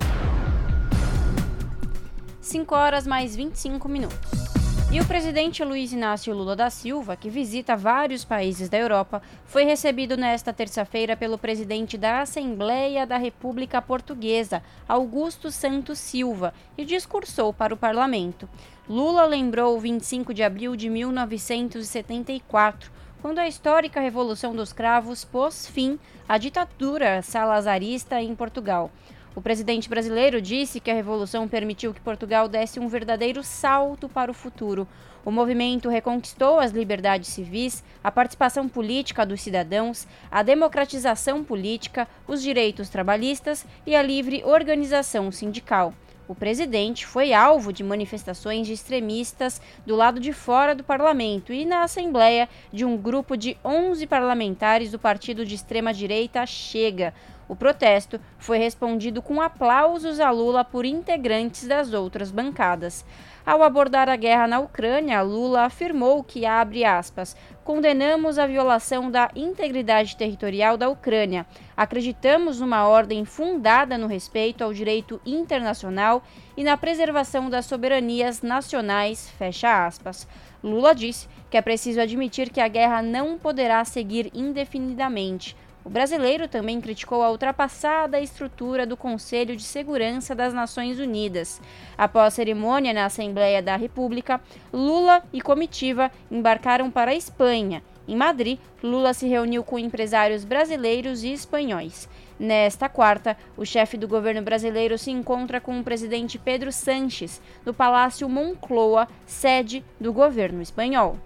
[2.42, 4.50] 5 horas mais 25 minutos.
[4.92, 9.64] E o presidente Luiz Inácio Lula da Silva, que visita vários países da Europa, foi
[9.64, 17.54] recebido nesta terça-feira pelo presidente da Assembleia da República Portuguesa, Augusto Santos Silva, e discursou
[17.54, 18.50] para o parlamento.
[18.90, 25.68] Lula lembrou o 25 de abril de 1974, quando a histórica Revolução dos Cravos pôs
[25.68, 28.90] fim à ditadura salazarista em Portugal.
[29.36, 34.32] O presidente brasileiro disse que a revolução permitiu que Portugal desse um verdadeiro salto para
[34.32, 34.88] o futuro.
[35.24, 42.42] O movimento reconquistou as liberdades civis, a participação política dos cidadãos, a democratização política, os
[42.42, 45.94] direitos trabalhistas e a livre organização sindical.
[46.30, 51.66] O presidente foi alvo de manifestações de extremistas do lado de fora do parlamento e
[51.66, 57.16] na Assembleia de um grupo de 11 parlamentares do partido de extrema-direita Chega.
[57.48, 63.04] O protesto foi respondido com aplausos a Lula por integrantes das outras bancadas.
[63.50, 69.32] Ao abordar a guerra na Ucrânia, Lula afirmou que, abre aspas, condenamos a violação da
[69.36, 71.48] integridade territorial da Ucrânia.
[71.76, 76.22] Acreditamos numa ordem fundada no respeito ao direito internacional
[76.56, 80.28] e na preservação das soberanias nacionais, fecha aspas.
[80.64, 85.56] Lula disse que é preciso admitir que a guerra não poderá seguir indefinidamente
[85.90, 91.60] o brasileiro também criticou a ultrapassada estrutura do Conselho de Segurança das Nações Unidas.
[91.98, 94.40] Após cerimônia na Assembleia da República,
[94.72, 97.82] Lula e comitiva embarcaram para a Espanha.
[98.08, 102.08] Em Madrid, Lula se reuniu com empresários brasileiros e espanhóis.
[102.40, 107.74] Nesta quarta, o chefe do governo brasileiro se encontra com o presidente Pedro Sanches, no
[107.74, 111.18] Palácio Moncloa, sede do governo espanhol.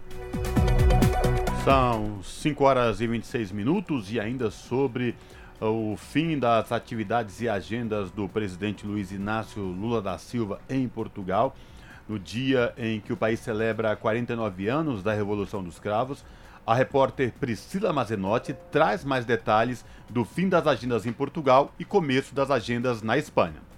[1.64, 5.16] São 5 horas e 26 minutos e ainda sobre
[5.62, 11.56] o fim das atividades e agendas do presidente Luiz Inácio Lula da Silva em Portugal,
[12.06, 16.26] no dia em que o país celebra 49 anos da Revolução dos Cravos.
[16.68, 22.36] A repórter Priscila Mazenotti traz mais detalhes do fim das agendas em Portugal e começo
[22.36, 23.73] das agendas na Espanha.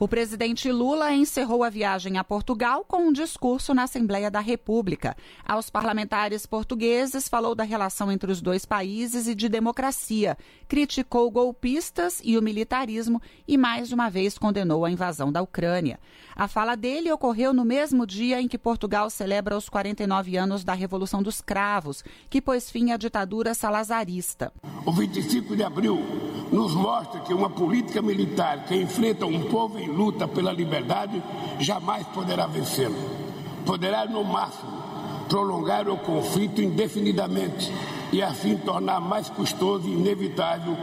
[0.00, 5.16] O presidente Lula encerrou a viagem a Portugal com um discurso na Assembleia da República.
[5.44, 12.20] Aos parlamentares portugueses, falou da relação entre os dois países e de democracia, criticou golpistas
[12.22, 15.98] e o militarismo e, mais uma vez, condenou a invasão da Ucrânia.
[16.36, 20.74] A fala dele ocorreu no mesmo dia em que Portugal celebra os 49 anos da
[20.74, 24.52] Revolução dos Cravos, que pôs fim à ditadura salazarista.
[24.86, 25.98] O 25 de abril
[26.52, 31.22] nos mostra que uma política militar que enfrenta um povo luta pela liberdade
[31.58, 32.96] jamais poderá vencê-lo.
[33.66, 34.70] Poderá, no máximo,
[35.28, 37.72] prolongar o conflito indefinidamente
[38.12, 40.76] e assim tornar mais custoso e inevitável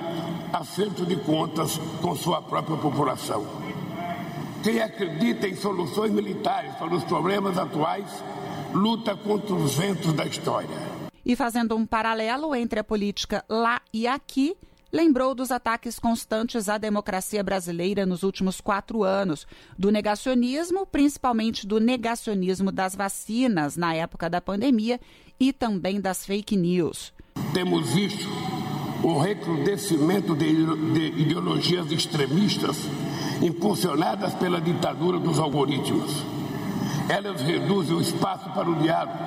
[0.53, 3.45] acerto de contas com sua própria população.
[4.63, 8.05] Quem acredita em soluções militares para os problemas atuais
[8.73, 10.69] luta contra os ventos da história.
[11.25, 14.55] E fazendo um paralelo entre a política lá e aqui,
[14.95, 19.45] lembrou dos ataques constantes à democracia brasileira nos últimos quatro anos,
[19.77, 24.97] do negacionismo, principalmente do negacionismo das vacinas na época da pandemia
[25.37, 27.13] e também das fake news.
[27.53, 28.25] Temos visto
[29.03, 30.47] o recrudescimento de
[31.17, 32.77] ideologias extremistas
[33.41, 36.23] impulsionadas pela ditadura dos algoritmos.
[37.09, 39.19] Elas reduzem o espaço para o diálogo.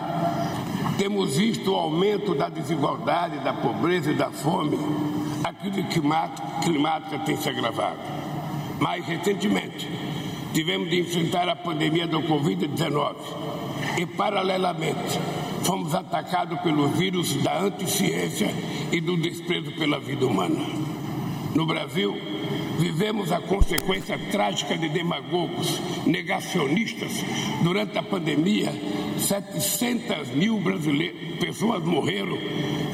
[0.96, 5.27] Temos visto o aumento da desigualdade, da pobreza e da fome.
[5.44, 5.84] A crise
[6.62, 7.98] climática tem se agravado.
[8.80, 9.88] Mais recentemente,
[10.52, 13.14] tivemos de enfrentar a pandemia do Covid-19
[13.98, 15.18] e, paralelamente,
[15.62, 18.50] fomos atacados pelo vírus da anticiência
[18.92, 20.64] e do desprezo pela vida humana.
[21.54, 22.16] No Brasil,
[22.78, 27.12] vivemos a consequência trágica de demagogos, negacionistas.
[27.62, 28.72] Durante a pandemia,
[29.18, 30.60] 700 mil
[31.40, 32.38] pessoas morreram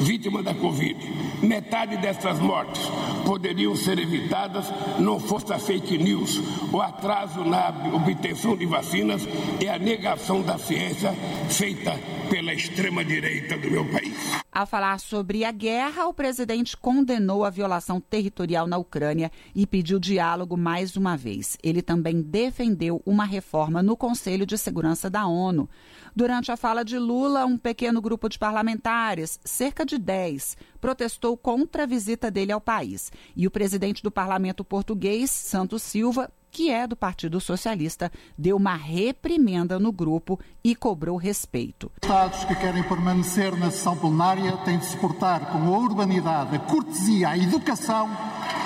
[0.00, 0.96] vítimas da Covid.
[1.42, 2.82] Metade dessas mortes
[3.24, 4.66] poderiam ser evitadas
[4.98, 6.40] não fosse a fake news,
[6.72, 9.22] o atraso na obtenção de vacinas
[9.60, 11.12] e a negação da ciência
[11.48, 11.98] feita
[12.30, 14.14] pela extrema-direita do meu país.
[14.50, 19.98] Ao falar sobre a guerra, o presidente condenou a violação territorial na Ucrânia e pediu
[19.98, 21.58] diálogo mais uma vez.
[21.60, 25.68] Ele também defendeu uma reforma no Conselho de Segurança da ONU.
[26.14, 31.82] Durante a fala de Lula, um pequeno grupo de parlamentares, cerca de 10, protestou contra
[31.82, 33.10] a visita dele ao país.
[33.34, 38.76] E o presidente do parlamento português, Santos Silva, que é do Partido Socialista, deu uma
[38.76, 41.90] reprimenda no grupo e cobrou respeito.
[42.00, 46.60] Estados que querem permanecer na sessão plenária têm de se portar com a urbanidade, a
[46.60, 48.08] cortesia, a educação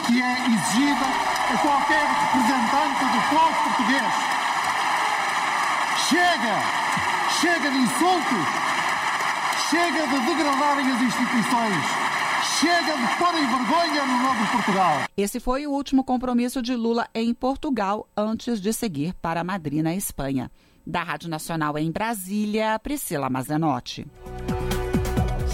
[0.07, 4.13] que é exigida a qualquer representante do povo português.
[6.11, 6.57] Chega!
[7.41, 8.47] Chega de insultos!
[9.71, 11.98] Chega de degradarem as instituições!
[12.61, 15.05] Chega de porem vergonha no nome de Portugal!
[15.17, 19.95] Esse foi o último compromisso de Lula em Portugal antes de seguir para Madrid, na
[19.95, 20.51] Espanha.
[20.85, 24.09] Da Rádio Nacional em Brasília, Priscila Mazenotti.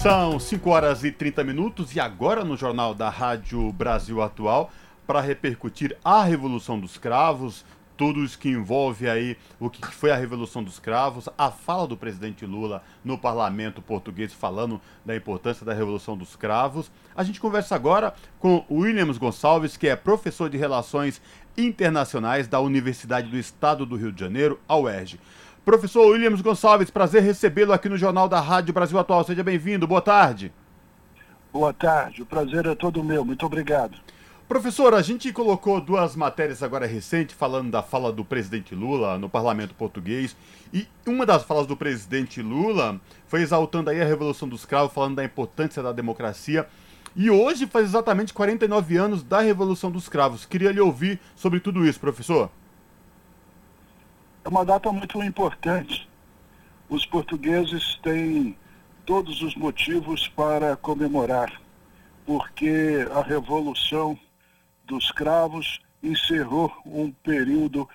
[0.01, 4.71] São 5 horas e 30 minutos e agora no Jornal da Rádio Brasil Atual,
[5.05, 7.63] para repercutir a Revolução dos Cravos,
[7.97, 11.97] tudo isso que envolve aí o que foi a Revolução dos Cravos, a fala do
[11.97, 16.91] presidente Lula no parlamento português falando da importância da Revolução dos Cravos.
[17.15, 21.21] A gente conversa agora com Williams Gonçalves, que é professor de Relações
[21.57, 25.19] Internacionais da Universidade do Estado do Rio de Janeiro, a UERJ.
[25.63, 29.23] Professor Williams Gonçalves, prazer recebê-lo aqui no Jornal da Rádio Brasil Atual.
[29.23, 29.87] Seja bem-vindo.
[29.87, 30.53] Boa tarde.
[31.51, 32.21] Boa tarde.
[32.21, 33.23] O prazer é todo meu.
[33.23, 33.97] Muito obrigado.
[34.47, 39.27] Professor, a gente colocou duas matérias agora recentes falando da fala do presidente Lula no
[39.27, 40.37] parlamento português.
[40.71, 45.15] E uma das falas do presidente Lula foi exaltando aí a Revolução dos Cravos, falando
[45.15, 46.67] da importância da democracia.
[47.15, 50.45] E hoje faz exatamente 49 anos da Revolução dos Cravos.
[50.45, 52.51] Queria lhe ouvir sobre tudo isso, professor.
[54.43, 56.07] É uma data muito importante.
[56.87, 58.55] Os portugueses têm
[59.07, 61.59] todos os motivos para comemorar,
[62.27, 64.15] porque a Revolução
[64.85, 67.87] dos cravos encerrou um período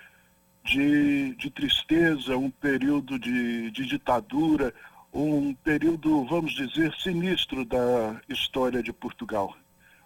[0.63, 4.73] de, de tristeza, um período de, de ditadura,
[5.13, 9.55] um período, vamos dizer, sinistro da história de Portugal.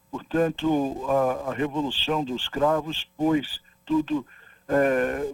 [0.09, 4.25] Portanto, a, a Revolução dos Cravos pôs tudo,
[4.67, 5.33] é,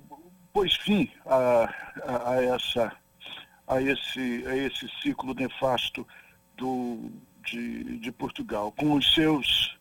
[0.51, 2.91] pôs fim a, a, a, essa,
[3.67, 6.05] a, esse, a esse ciclo nefasto
[6.57, 7.11] do,
[7.45, 9.77] de, de Portugal, com os seus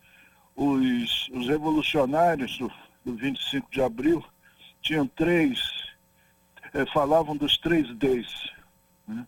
[0.57, 2.71] os, os revolucionários do,
[3.05, 4.25] do 25 de abril
[4.83, 5.61] tinham três,
[6.75, 8.51] eh, falavam dos três Ds.
[9.07, 9.27] Né?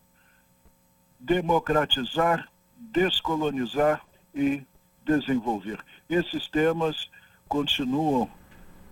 [1.19, 4.03] Democratizar, descolonizar
[4.35, 4.63] e
[5.05, 5.79] desenvolver.
[6.09, 7.11] Esses temas
[7.49, 8.31] continuam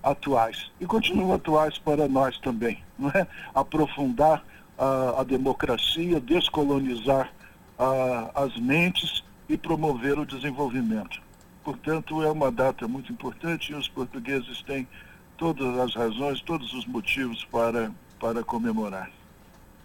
[0.02, 3.26] atuais e continuam atuais para nós também, não é?
[3.54, 4.42] Aprofundar
[4.78, 7.32] a, a democracia, descolonizar
[7.78, 11.20] a, as mentes e promover o desenvolvimento.
[11.70, 14.88] Portanto, é uma data muito importante e os portugueses têm
[15.36, 19.08] todas as razões, todos os motivos para, para comemorar.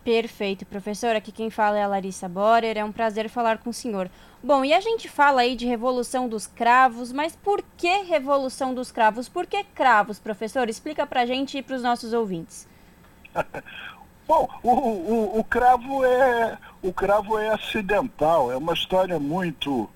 [0.03, 1.15] Perfeito, professor.
[1.15, 2.75] Aqui quem fala é a Larissa Borer.
[2.75, 4.09] É um prazer falar com o senhor.
[4.43, 8.91] Bom, e a gente fala aí de Revolução dos Cravos, mas por que Revolução dos
[8.91, 9.29] Cravos?
[9.29, 10.67] Por que cravos, professor?
[10.67, 12.67] Explica pra gente e para os nossos ouvintes.
[14.27, 19.87] Bom, o, o, o, cravo é, o cravo é acidental, é uma história muito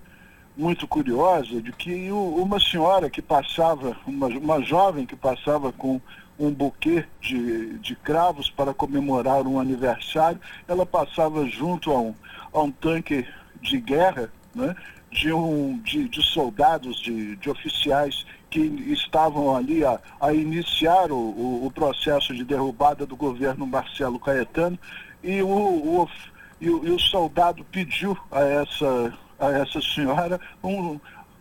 [0.60, 6.02] muito curiosa de que uma senhora que passava, uma, uma jovem que passava com
[6.38, 12.14] um buquê de, de cravos para comemorar um aniversário, ela passava junto a um,
[12.52, 13.26] a um tanque
[13.62, 14.76] de guerra né,
[15.10, 21.16] de, um, de, de soldados, de, de oficiais que estavam ali a, a iniciar o,
[21.16, 24.78] o, o, processo de derrubada do governo Marcelo Caetano
[25.24, 26.10] e o, o,
[26.60, 31.00] e o, e o soldado pediu a essa a essa senhora um,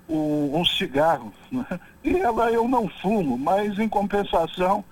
[0.08, 1.32] um, um cigarro.
[1.50, 1.66] Né?
[2.04, 4.84] E ela, eu não fumo, mas em compensação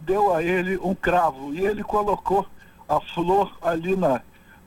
[0.00, 2.46] deu a ele um cravo e ele colocou
[2.88, 4.20] a flor ali na,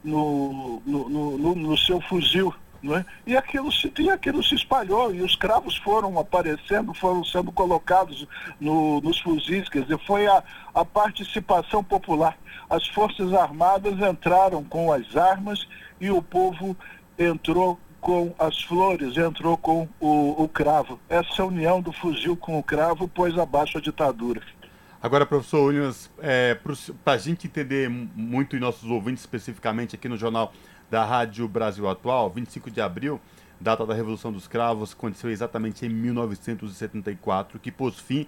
[0.04, 2.54] no, no, no, no seu fuzil.
[2.82, 3.06] Né?
[3.28, 8.28] E, aquilo se, e aquilo se espalhou e os cravos foram aparecendo, foram sendo colocados
[8.60, 12.36] no, nos fuzis, quer dizer, foi a, a participação popular.
[12.70, 15.68] As Forças Armadas entraram com as armas
[16.00, 16.76] e o povo
[17.18, 21.00] entrou com as flores, entrou com o, o cravo.
[21.08, 24.42] Essa união do fuzil com o cravo pôs abaixo a ditadura.
[25.02, 26.58] Agora, professor Williams, é,
[27.04, 30.54] para a gente entender muito e nossos ouvintes especificamente aqui no Jornal
[30.90, 33.20] da Rádio Brasil Atual, 25 de abril,
[33.60, 38.28] data da Revolução dos Cravos, aconteceu exatamente em 1974, que pôs fim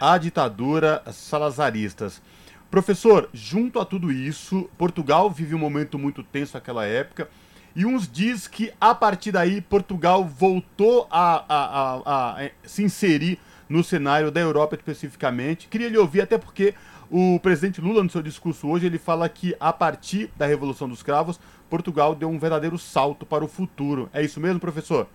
[0.00, 2.22] à ditadura salazaristas.
[2.70, 7.28] Professor, junto a tudo isso, Portugal vive um momento muito tenso naquela época.
[7.76, 11.64] E uns diz que a partir daí Portugal voltou a, a,
[12.04, 15.66] a, a, se inserir no cenário da Europa especificamente.
[15.66, 16.74] Queria lhe ouvir, até porque
[17.10, 21.02] o presidente Lula, no seu discurso hoje, ele fala que a partir da Revolução dos
[21.02, 24.08] Cravos, Portugal deu um verdadeiro salto para o futuro.
[24.12, 25.08] É isso mesmo, professor?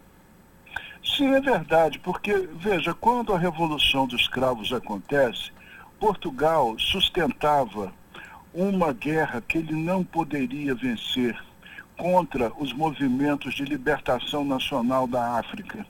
[1.03, 5.51] Sim, é verdade, porque, veja, quando a Revolução dos Cravos acontece,
[5.97, 7.93] Portugal sustentava
[8.53, 11.37] uma guerra que ele não poderia vencer
[11.99, 15.85] contra os movimentos de libertação nacional da África.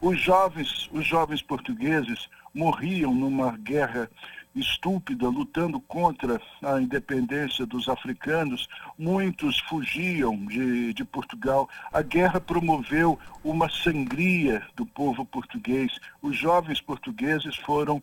[0.00, 4.08] Os jovens, os jovens portugueses morriam numa guerra
[4.54, 8.68] estúpida, lutando contra a independência dos africanos.
[8.96, 11.68] Muitos fugiam de, de Portugal.
[11.92, 15.98] A guerra promoveu uma sangria do povo português.
[16.22, 18.00] Os jovens portugueses foram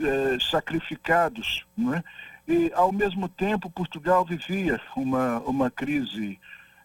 [0.00, 1.64] eh, sacrificados.
[1.76, 2.02] Né?
[2.46, 6.38] E, ao mesmo tempo, Portugal vivia uma, uma crise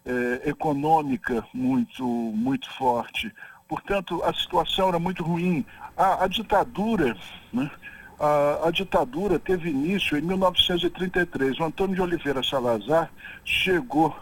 [0.06, 3.32] eh, econômica muito, muito forte.
[3.68, 5.66] Portanto, a situação era muito ruim.
[5.96, 7.16] A, a ditadura,
[7.52, 7.72] né?
[8.20, 11.60] a, a, ditadura teve início em 1933.
[11.60, 13.10] O Antônio de Oliveira Salazar
[13.44, 14.16] chegou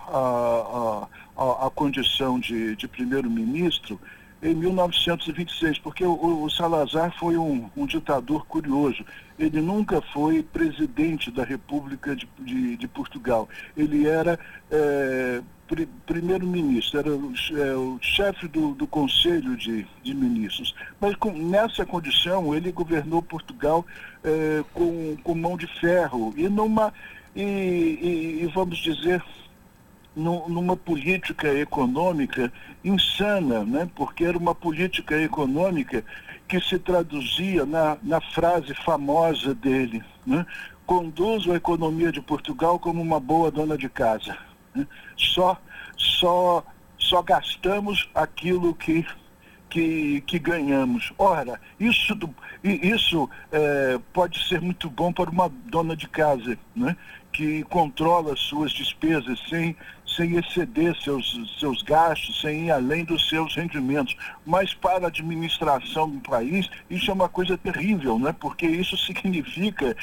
[1.37, 3.99] à condição de, de primeiro-ministro
[4.41, 9.05] em 1926, porque o, o Salazar foi um, um, ditador curioso.
[9.41, 13.49] Ele nunca foi presidente da República de, de, de Portugal.
[13.75, 14.39] Ele era
[14.69, 15.41] é,
[16.05, 20.75] primeiro-ministro, era o, é, o chefe do, do Conselho de, de Ministros.
[20.99, 23.85] Mas com, nessa condição, ele governou Portugal
[24.23, 26.93] é, com, com mão de ferro e numa,
[27.35, 29.23] e, e, e vamos dizer,
[30.15, 32.51] numa política econômica
[32.83, 33.89] insana, né?
[33.95, 36.03] porque era uma política econômica
[36.47, 40.45] que se traduzia na, na frase famosa dele, né?
[40.85, 44.37] conduzo a economia de Portugal como uma boa dona de casa.
[44.75, 44.85] Né?
[45.15, 45.57] Só,
[45.95, 46.63] só,
[46.97, 49.05] só gastamos aquilo que,
[49.69, 51.13] que, que ganhamos.
[51.17, 52.17] Ora, isso,
[52.61, 56.97] isso é, pode ser muito bom para uma dona de casa, né?
[57.31, 59.75] Que controla suas despesas sem,
[60.05, 64.15] sem exceder seus, seus gastos, sem ir além dos seus rendimentos.
[64.45, 68.35] Mas para a administração do país, isso é uma coisa terrível, né?
[68.39, 69.95] porque isso significa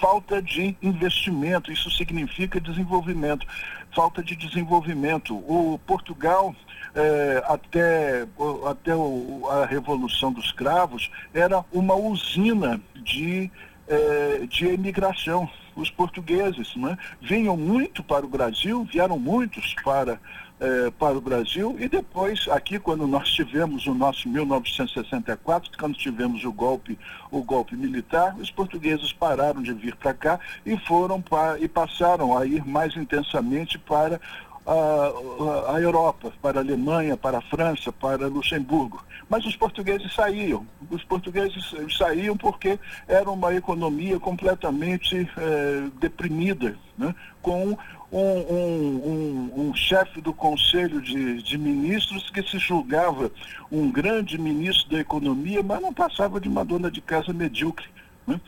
[0.00, 3.46] falta de investimento, isso significa desenvolvimento,
[3.94, 5.34] falta de desenvolvimento.
[5.34, 6.54] O Portugal,
[6.94, 8.26] é, até,
[8.68, 13.50] até o, a Revolução dos Cravos, era uma usina de,
[13.86, 16.96] é, de emigração os portugueses, né?
[17.20, 20.20] vinham muito para o Brasil, vieram muitos para,
[20.60, 26.44] eh, para o Brasil e depois, aqui quando nós tivemos o nosso 1964, quando tivemos
[26.44, 26.98] o golpe,
[27.30, 32.36] o golpe militar, os portugueses pararam de vir para cá e foram para, e passaram
[32.36, 34.20] a ir mais intensamente para
[34.66, 39.04] a, a, Europa, para a Alemanha, para a França, para Luxemburgo.
[39.28, 40.66] Mas os portugueses saíam.
[40.90, 47.14] Os portugueses saíam porque era uma economia completamente é, deprimida, né?
[47.40, 47.76] com
[48.12, 53.30] um, um, um, um chefe do Conselho de, de, Ministros que se julgava
[53.70, 57.86] um grande ministro da economia, mas não passava de uma dona de casa medíocre.
[58.26, 58.38] Né?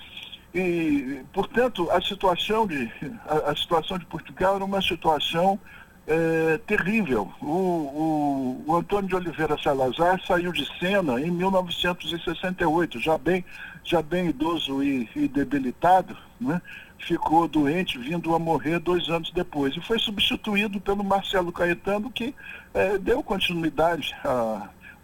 [0.55, 2.89] E, portanto, a situação de,
[3.27, 5.59] a, a situação de Portugal era uma situação
[6.07, 7.33] é, terrível.
[7.41, 13.45] O, o, o, Antônio de Oliveira Salazar saiu de cena em 1968, já bem,
[13.83, 16.61] já bem idoso e, e debilitado, né?
[16.99, 19.77] ficou doente, vindo a morrer dois anos depois.
[19.77, 22.35] E foi substituído pelo Marcelo Caetano, que
[22.73, 24.15] é, deu continuidade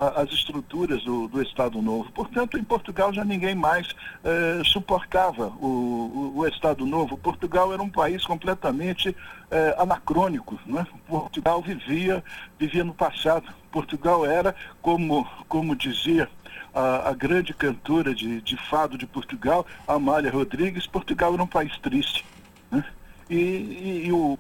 [0.01, 2.11] as estruturas do, do, Estado Novo.
[2.13, 3.95] Portanto, em Portugal já ninguém mais
[4.25, 7.19] eh, suportava o, o, o, Estado Novo.
[7.19, 9.15] Portugal era um país completamente
[9.51, 10.59] eh, anacrônico.
[10.65, 10.87] Né?
[11.07, 12.25] Portugal vivia,
[12.59, 13.53] vivia no passado.
[13.71, 16.31] Portugal era, como, como dizia
[16.75, 21.77] a, a grande cantora de, de, fado de Portugal, Amália Rodrigues, Portugal era um país
[21.79, 22.25] triste.
[22.71, 22.83] Né?
[23.29, 24.39] E, e, e o,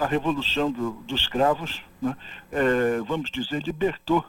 [0.00, 2.16] a, a, Revolução do, dos Cravos, né?
[2.50, 4.24] eh, vamos dizer, libertou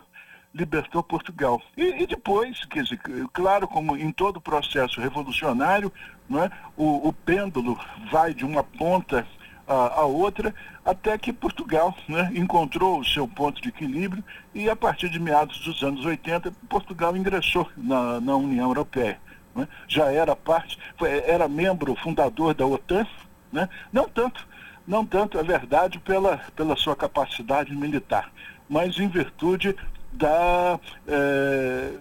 [0.58, 1.62] libertou Portugal.
[1.78, 3.00] E, e, depois, quer dizer,
[3.32, 5.92] claro, como em todo processo revolucionário,
[6.32, 6.52] é?
[6.76, 7.80] o, o pêndulo
[8.12, 9.26] vai de uma ponta
[9.68, 10.56] a, a outra,
[10.86, 14.24] até que Portugal né, encontrou o seu ponto de equilíbrio
[14.56, 19.20] e a partir de meados dos anos 80, Portugal ingressou na, na União Europeia.
[19.54, 19.68] Né?
[19.88, 23.06] Já era parte, foi, era membro fundador da OTAN,
[23.52, 23.68] né?
[23.92, 24.48] não tanto,
[24.88, 28.32] não tanto, é verdade, pela, pela sua capacidade militar,
[28.70, 29.76] mas em virtude
[30.18, 31.92] da, é,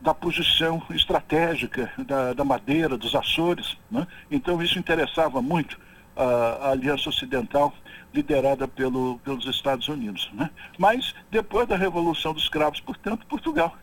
[0.00, 3.76] da posição estratégica da, da Madeira, dos Açores.
[3.90, 4.06] Né?
[4.30, 5.78] Então isso interessava muito
[6.16, 7.72] a, a Aliança Ocidental
[8.12, 10.30] liderada pelo, pelos Estados Unidos.
[10.32, 10.50] Né?
[10.78, 13.76] Mas depois da Revolução dos Cravos, portanto, Portugal.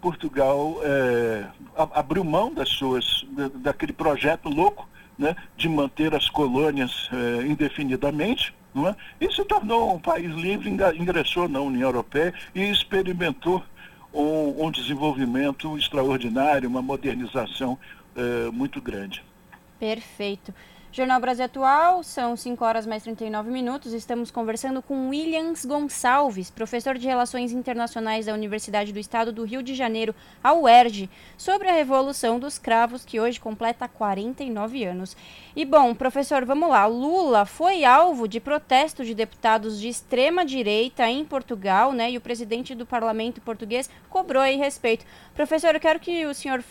[0.00, 1.46] Portugal é,
[1.94, 3.26] abriu mão das suas,
[3.56, 4.86] daquele projeto louco
[5.18, 8.54] né, de manter as colônias é, indefinidamente,
[8.88, 8.96] é?
[9.20, 13.62] e se tornou um país livre, ingressou na União Europeia e experimentou
[14.12, 17.78] um, um desenvolvimento extraordinário, uma modernização
[18.16, 19.22] é, muito grande.
[19.78, 20.52] Perfeito.
[20.96, 23.92] Jornal Brasil Atual, são 5 horas mais 39 minutos.
[23.92, 29.60] Estamos conversando com Williams Gonçalves, professor de Relações Internacionais da Universidade do Estado do Rio
[29.60, 35.16] de Janeiro, a UERJ, sobre a Revolução dos Cravos, que hoje completa 49 anos.
[35.56, 36.86] E bom, professor, vamos lá.
[36.86, 42.12] Lula foi alvo de protesto de deputados de extrema direita em Portugal, né?
[42.12, 45.04] E o presidente do parlamento português cobrou aí respeito.
[45.34, 46.62] Professor, eu quero que o senhor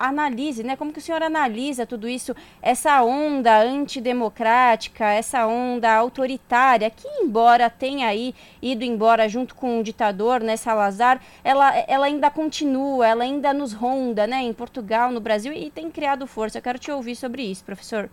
[0.00, 0.74] analise, né?
[0.76, 7.68] Como que o senhor analisa tudo isso, essa onda antidemocrática, essa onda autoritária, que embora
[7.68, 13.24] tenha aí ido embora junto com o ditador, né, Salazar, ela, ela ainda continua, ela
[13.24, 16.58] ainda nos ronda, né, em Portugal, no Brasil, e tem criado força.
[16.58, 18.08] Eu quero te ouvir sobre isso, professor.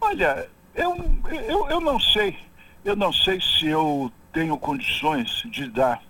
[0.00, 0.96] Olha, eu,
[1.30, 2.36] eu, eu não sei,
[2.84, 6.02] eu não sei se eu tenho condições de dar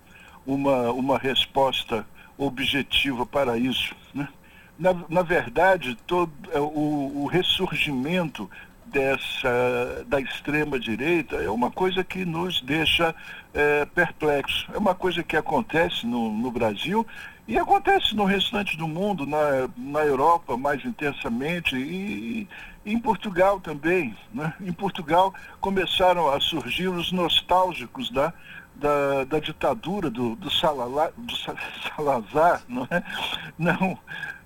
[0.45, 2.05] uma, uma resposta
[2.45, 3.95] objetiva para isso.
[4.13, 4.27] Né?
[4.77, 8.49] Na, na verdade, todo é, o, o ressurgimento
[8.85, 13.15] dessa da extrema direita é uma coisa que nos deixa
[13.53, 14.67] é, perplexos.
[14.73, 17.05] É uma coisa que acontece no, no Brasil
[17.47, 22.47] e acontece no restante do mundo, na, na Europa mais intensamente e,
[22.85, 24.15] e em Portugal também.
[24.33, 24.53] Né?
[24.61, 28.33] Em Portugal começaram a surgir os nostálgicos da,
[28.83, 31.33] da, da ditadura do, do, Salala, do
[31.95, 33.03] Salazar, não é?
[33.57, 33.97] Não,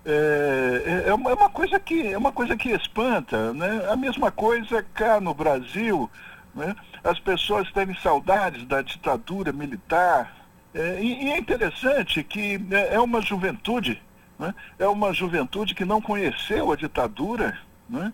[0.06, 3.52] é, é, uma, é, uma, coisa que, é uma coisa que espanta.
[3.52, 3.88] Né?
[3.92, 6.08] A mesma coisa cá no Brasil,
[6.54, 6.76] né?
[7.04, 10.32] as pessoas têm saudades da ditadura militar.
[10.72, 14.00] É, e, e, é interessante que é, é uma juventude,
[14.38, 14.54] né?
[14.78, 17.58] é uma juventude que não conheceu a ditadura,
[17.90, 18.14] né?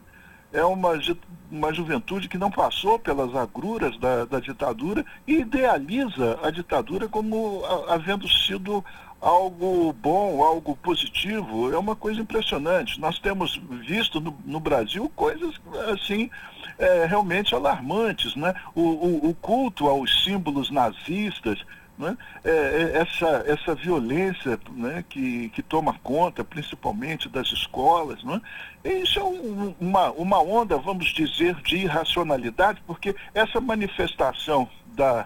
[0.54, 0.92] É uma,
[1.52, 7.64] uma juventude que não passou pelas agruras da, da ditadura e idealiza a ditadura como
[7.90, 8.86] havendo sido
[9.20, 11.74] algo bom, algo positivo.
[11.74, 13.00] É uma coisa impressionante.
[13.00, 15.60] Nós temos visto no, no Brasil coisas
[15.92, 16.30] assim
[16.78, 18.36] é, realmente alarmantes.
[18.36, 18.54] Né?
[18.76, 21.60] O, o, o culto aos símbolos nazistas
[22.04, 22.18] né?
[22.44, 28.24] É, é, essa, essa violência né, que, que toma conta, principalmente das escolas.
[28.24, 28.40] Né?
[28.84, 35.26] Isso é um, uma, uma onda, vamos dizer, de irracionalidade, porque essa manifestação da,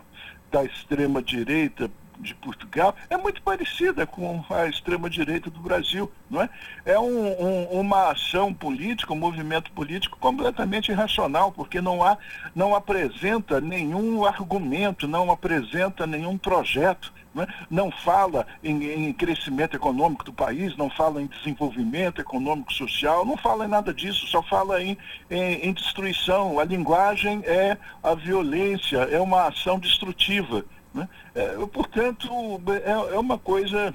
[0.52, 6.12] da extrema-direita de Portugal é muito parecida com a extrema-direita do Brasil.
[6.30, 6.50] Não é
[6.86, 12.18] é um, um, uma ação política, um movimento político completamente irracional, porque não, há,
[12.56, 17.14] não apresenta nenhum argumento, não apresenta nenhum projeto.
[17.70, 17.92] Não, é?
[17.92, 23.66] fala em, em, crescimento econômico do país, não fala em desenvolvimento econômico social, não fala
[23.66, 24.98] em nada disso, só fala em,
[25.30, 26.60] em, em destruição.
[26.60, 30.66] A linguagem é a violência, é uma ação destrutiva.
[30.94, 31.08] Né?
[31.36, 32.30] É, portanto,
[32.86, 33.94] é, é, uma coisa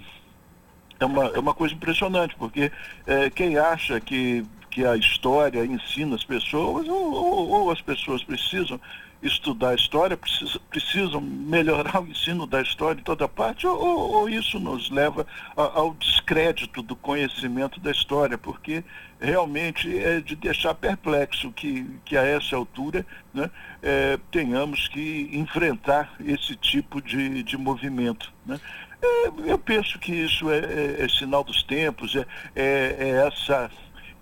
[1.01, 2.71] é uma, é uma coisa impressionante, porque
[3.07, 8.23] é, quem acha que, que a história ensina as pessoas, ou, ou, ou as pessoas
[8.23, 8.81] precisam
[9.23, 14.59] estudar história, precisam, precisam melhorar o ensino da história em toda parte, ou, ou isso
[14.59, 18.83] nos leva a, ao descrédito do conhecimento da história, porque
[19.21, 23.49] realmente é de deixar perplexo que, que a essa altura né,
[23.81, 28.33] é, tenhamos que enfrentar esse tipo de, de movimento.
[28.45, 28.61] Né?
[29.01, 33.71] É, eu penso que isso é, é, é sinal dos tempos, é, é, é essa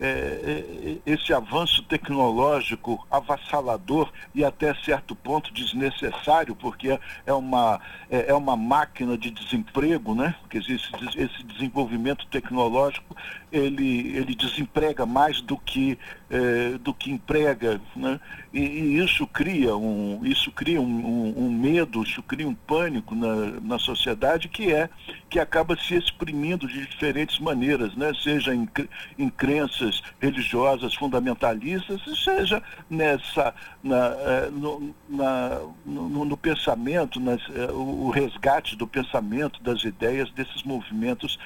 [0.00, 7.80] é, é, esse avanço tecnológico avassalador e até certo ponto desnecessário, porque é uma,
[8.10, 10.34] é, é uma máquina de desemprego, né?
[10.50, 13.14] Dizer, esse, esse desenvolvimento tecnológico
[13.52, 15.98] ele, ele desemprega mais do que,
[16.30, 18.20] é, do que emprega, né?
[18.52, 23.14] E, e, isso cria um, isso cria um, um, um, medo, isso cria um pânico
[23.14, 24.88] na, na sociedade que é
[25.28, 28.12] que acaba se exprimindo de diferentes maneiras, né?
[28.20, 28.68] seja em,
[29.16, 37.70] em crenças religiosas fundamentalistas, seja nessa na, é, no, na, no, no, pensamento, nas, é,
[37.70, 41.38] o resgate do pensamento, das ideias desses movimentos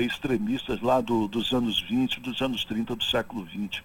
[0.00, 3.84] extremistas lá do, dos anos 20, dos anos 30 do século 20.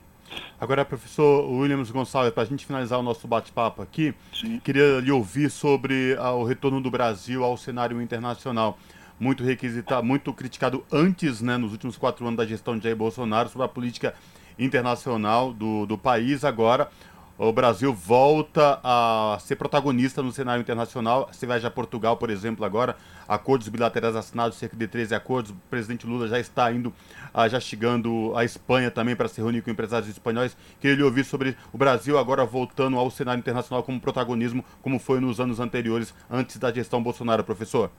[0.60, 4.60] Agora, professor Williams Gonçalves, para a gente finalizar o nosso bate-papo aqui, Sim.
[4.60, 8.78] queria lhe ouvir sobre ah, o retorno do Brasil ao cenário internacional.
[9.20, 13.50] muito requisitado, muito criticado antes, né, nos últimos quatro anos da gestão de Jair Bolsonaro,
[13.50, 14.14] sobre a política
[14.60, 16.44] internacional do, do país.
[16.44, 16.90] Agora,
[17.38, 21.30] o Brasil volta a ser protagonista no cenário internacional.
[21.32, 22.96] Você vai a Portugal, por exemplo, agora,
[23.28, 25.52] acordos bilaterais assinados, cerca de 13 acordos.
[25.52, 26.92] O presidente Lula já está indo,
[27.32, 30.58] ah, já chegando à Espanha também para se reunir com empresários espanhóis.
[30.80, 35.20] Queria lhe ouvir sobre o Brasil agora voltando ao cenário internacional como protagonismo, como foi
[35.20, 37.92] nos anos anteriores, antes da gestão Bolsonaro, professor.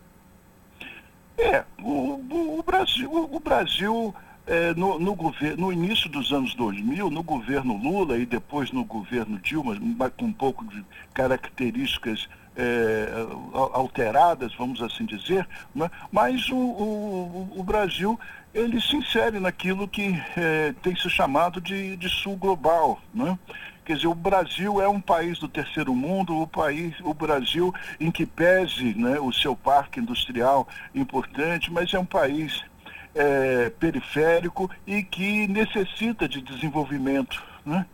[1.37, 4.13] É, o, o Brasil, o Brasil
[4.49, 5.17] é, no, no,
[5.59, 9.77] no, início dos anos 2000, no governo Lula e depois no governo Dilma,
[10.17, 10.83] com um pouco de
[11.13, 12.27] características
[12.57, 13.09] é,
[13.53, 15.89] alteradas, vamos assim dizer, né?
[16.11, 18.19] mas o, o, o, Brasil
[18.53, 23.01] ele se insere naquilo que é, tem se chamado de, de sul global.
[23.15, 23.39] Né?
[23.85, 28.11] Quer dizer, o Brasil é um país do terceiro mundo, o país, o Brasil em
[28.11, 32.65] que pese né, o seu parque industrial importante, mas é um país
[33.19, 37.43] é, periférico e que necessita de desenvolvimento.
[37.67, 37.85] Né?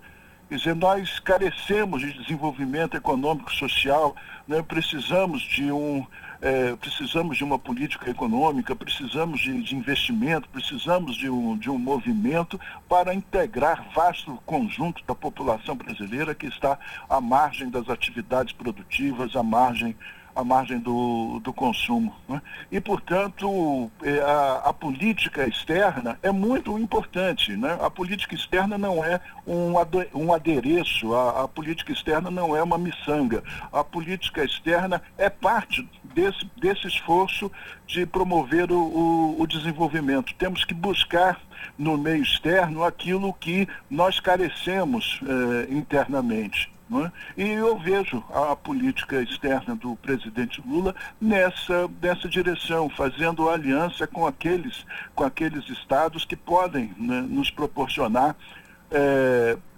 [0.51, 4.14] Quer dizer, nós carecemos de desenvolvimento econômico social,
[4.47, 4.62] né?
[4.62, 6.07] precisamos de um
[6.43, 11.79] é, precisamos de uma política econômica, precisamos de, de, investimento, precisamos de um, de um
[11.79, 19.35] movimento para integrar vasto conjunto da população brasileira que está à margem das atividades produtivas,
[19.35, 19.97] à margem
[20.35, 22.14] à margem do, do consumo.
[22.28, 22.43] Né?
[22.70, 27.57] E, portanto, é, a, a, política externa é muito importante.
[27.57, 27.78] Né?
[27.80, 29.74] A política externa não é um,
[30.14, 33.43] um adereço, a, a, política externa não é uma miçanga.
[33.72, 37.51] A política externa é parte desse, desse esforço
[37.87, 40.35] de promover o, o, o desenvolvimento.
[40.35, 41.41] Temos que buscar
[41.78, 46.74] no meio externo aquilo que nós carecemos eh, internamente.
[46.93, 47.43] É?
[47.43, 54.26] E eu vejo a política externa do presidente Lula nessa, nessa direção, fazendo aliança com
[54.26, 58.37] aqueles, com aqueles estados que podem né, nos proporcionar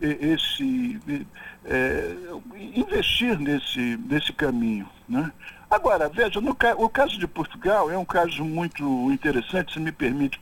[0.00, 1.00] esse
[1.64, 2.14] é,
[2.74, 4.88] investir nesse, nesse caminho.
[5.08, 5.30] Né?
[5.68, 10.40] Agora, veja, no, o caso de Portugal é um caso muito interessante, se me permite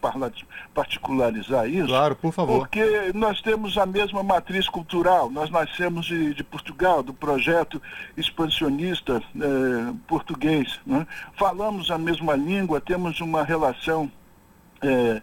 [0.75, 1.87] particularizar isso.
[1.87, 2.59] Claro, por favor.
[2.59, 7.81] Porque nós temos a mesma matriz cultural, nós nascemos de, de Portugal, do projeto
[8.17, 10.79] expansionista eh, português.
[10.87, 11.07] Né?
[11.39, 14.13] Falamos a mesma língua, temos uma relação
[14.85, 15.23] é,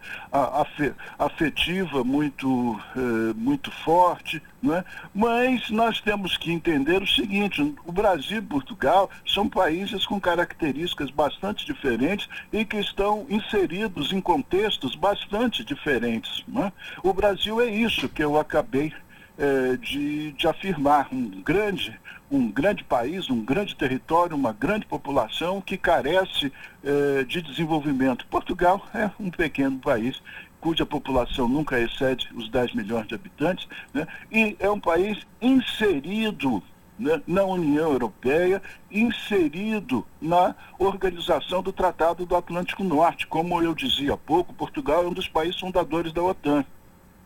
[1.18, 4.84] afetiva muito, é, muito forte, né?
[5.14, 11.10] mas nós temos que entender o seguinte, o Brasil e Portugal são países com características
[11.10, 16.42] bastante diferentes e que estão inseridos em contextos bastante diferentes.
[16.48, 16.72] Né?
[17.02, 18.92] O Brasil é isso que eu acabei
[19.38, 21.98] é, de, de afirmar, um grande
[22.32, 26.50] um grande país, um grande território, uma grande população que carece
[26.82, 28.26] eh, de desenvolvimento.
[28.26, 30.20] Portugal é um pequeno país
[30.58, 34.06] cuja população nunca excede os 10 milhões de habitantes, né?
[34.30, 36.62] e é um país inserido
[36.96, 43.26] né, na União Europeia, inserido na organização do Tratado do Atlântico Norte.
[43.26, 46.64] Como eu dizia há pouco, Portugal é um dos países fundadores da OTAN.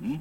[0.00, 0.18] Hum?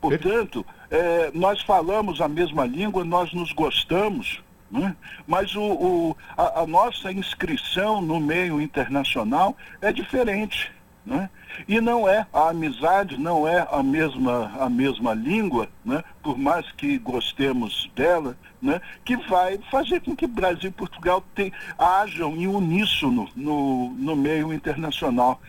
[0.00, 4.94] Portanto, é, nós falamos a mesma língua, nós nos gostamos, né?
[5.26, 10.72] mas o, o a, a, nossa inscrição no meio internacional é diferente.
[11.04, 11.30] Né?
[11.68, 16.02] E não é a amizade, não é a mesma, a mesma língua, né?
[16.20, 18.80] por mais que gostemos dela, né?
[19.04, 24.52] que vai fazer com que Brasil e Portugal te, hajam em uníssono no, no meio
[24.52, 25.40] internacional.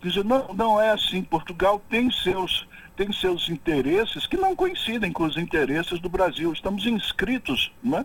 [0.00, 1.22] Quer dizer, não, não é assim.
[1.22, 2.66] Portugal tem seus
[2.96, 6.52] tem seus interesses que não coincidem com os interesses do Brasil.
[6.52, 8.04] Estamos inscritos né,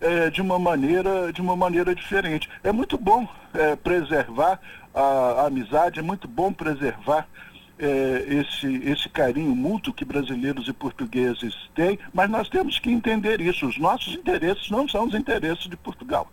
[0.00, 2.48] é, de, uma maneira, de uma maneira diferente.
[2.62, 4.60] É muito bom é, preservar
[4.94, 7.26] a, a, amizade, é muito bom preservar
[7.78, 13.40] é, esse, esse carinho mútuo que brasileiros e portugueses têm, mas nós temos que entender
[13.40, 13.66] isso.
[13.66, 16.30] Os nossos interesses não são os interesses de Portugal.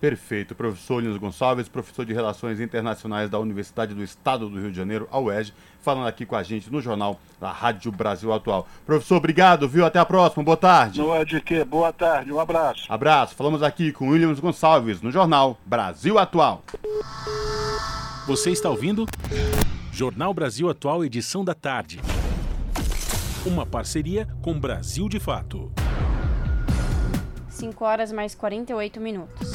[0.00, 0.54] Perfeito.
[0.54, 5.08] Professor Lino Gonçalves, professor de Relações Internacionais da Universidade do Estado do Rio de Janeiro,
[5.10, 8.68] a UERJ, falando aqui com a gente no jornal da Rádio Brasil Atual.
[8.84, 9.86] Professor, obrigado, viu?
[9.86, 10.44] Até a próxima.
[10.44, 11.00] Boa tarde.
[11.00, 11.64] Não é de quê?
[11.64, 12.32] Boa tarde.
[12.32, 12.84] Um abraço.
[12.88, 13.34] Abraço.
[13.34, 16.62] Falamos aqui com Williams Gonçalves no jornal Brasil Atual.
[18.26, 19.06] Você está ouvindo?
[19.92, 22.00] Jornal Brasil Atual, edição da tarde.
[23.46, 25.72] Uma parceria com Brasil de Fato.
[27.56, 29.50] 5 horas mais 48 minutos.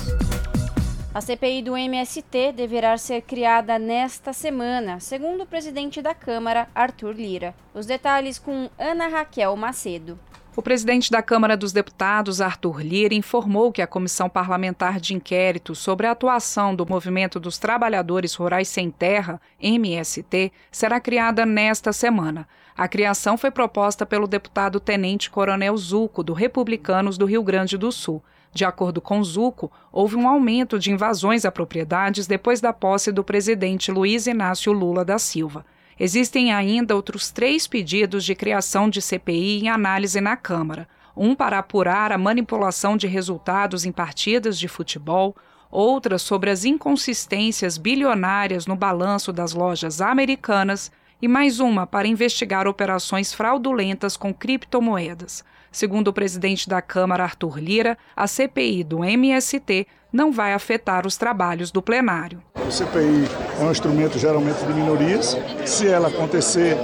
[1.13, 7.13] A CPI do MST deverá ser criada nesta semana, segundo o presidente da Câmara, Arthur
[7.13, 7.53] Lira.
[7.73, 10.17] Os detalhes com Ana Raquel Macedo.
[10.55, 15.75] O presidente da Câmara dos Deputados, Arthur Lira, informou que a Comissão Parlamentar de Inquérito
[15.75, 22.47] sobre a atuação do Movimento dos Trabalhadores Rurais Sem Terra, MST, será criada nesta semana.
[22.75, 27.91] A criação foi proposta pelo deputado Tenente Coronel Zuco, do Republicanos do Rio Grande do
[27.91, 28.23] Sul.
[28.53, 33.23] De acordo com Zuco, houve um aumento de invasões a propriedades depois da posse do
[33.23, 35.65] presidente Luiz Inácio Lula da Silva.
[35.99, 41.59] Existem ainda outros três pedidos de criação de CPI em análise na Câmara: um para
[41.59, 45.35] apurar a manipulação de resultados em partidas de futebol,
[45.69, 50.91] outra sobre as inconsistências bilionárias no balanço das lojas americanas
[51.21, 55.43] e mais uma para investigar operações fraudulentas com criptomoedas.
[55.71, 61.15] Segundo o presidente da Câmara, Arthur Lira, a CPI do MST não vai afetar os
[61.15, 62.43] trabalhos do plenário.
[62.55, 63.27] A CPI
[63.59, 65.37] é um instrumento geralmente de minorias.
[65.65, 66.75] Se ela acontecer,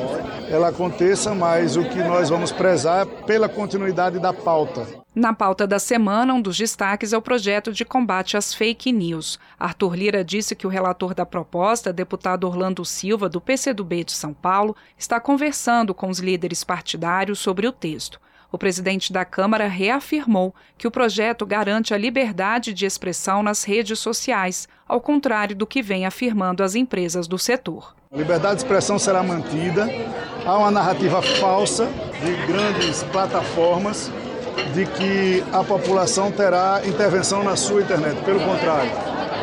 [0.49, 4.87] ela aconteça, mas o que nós vamos prezar é pela continuidade da pauta.
[5.13, 9.39] Na pauta da semana, um dos destaques é o projeto de combate às fake news.
[9.59, 14.33] Arthur Lira disse que o relator da proposta, deputado Orlando Silva, do PCdoB de São
[14.33, 18.19] Paulo, está conversando com os líderes partidários sobre o texto
[18.51, 23.99] o presidente da Câmara reafirmou que o projeto garante a liberdade de expressão nas redes
[23.99, 27.95] sociais, ao contrário do que vem afirmando as empresas do setor.
[28.11, 29.87] A liberdade de expressão será mantida.
[30.45, 31.87] Há uma narrativa falsa
[32.23, 34.09] de grandes plataformas
[34.73, 38.21] de que a população terá intervenção na sua internet.
[38.23, 38.91] Pelo contrário,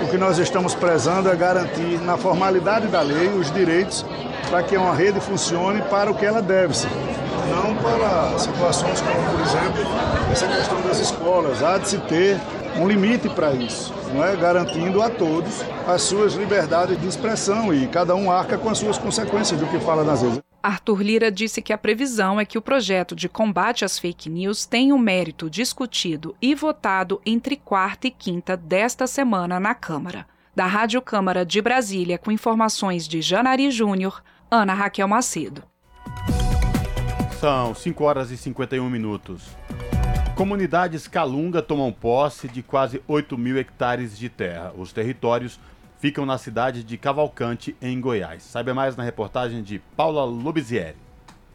[0.03, 4.05] o que nós estamos prezando é garantir, na formalidade da lei, os direitos
[4.49, 6.89] para que uma rede funcione para o que ela deve ser
[7.47, 9.83] não para situações como, por exemplo,
[10.31, 11.63] essa questão das escolas.
[11.63, 12.41] Há de se ter
[12.77, 14.35] um limite para isso, não é?
[14.37, 18.99] garantindo a todos as suas liberdades de expressão e cada um arca com as suas
[18.99, 20.41] consequências do que fala nas redes.
[20.63, 24.65] Arthur Lira disse que a previsão é que o projeto de combate às fake news
[24.65, 30.27] tenha o um mérito discutido e votado entre quarta e quinta desta semana na Câmara.
[30.57, 35.74] Da Rádio Câmara de Brasília, com informações de Janari Júnior, Ana Raquel Macedo.
[37.45, 39.43] São 5 horas e 51 minutos.
[40.35, 44.73] Comunidades Calunga tomam posse de quase 8 mil hectares de terra.
[44.75, 45.61] Os territórios
[45.99, 48.45] ficam na cidade de Cavalcante, em Goiás.
[48.45, 50.97] Saiba mais na reportagem de Paula Lubizieri.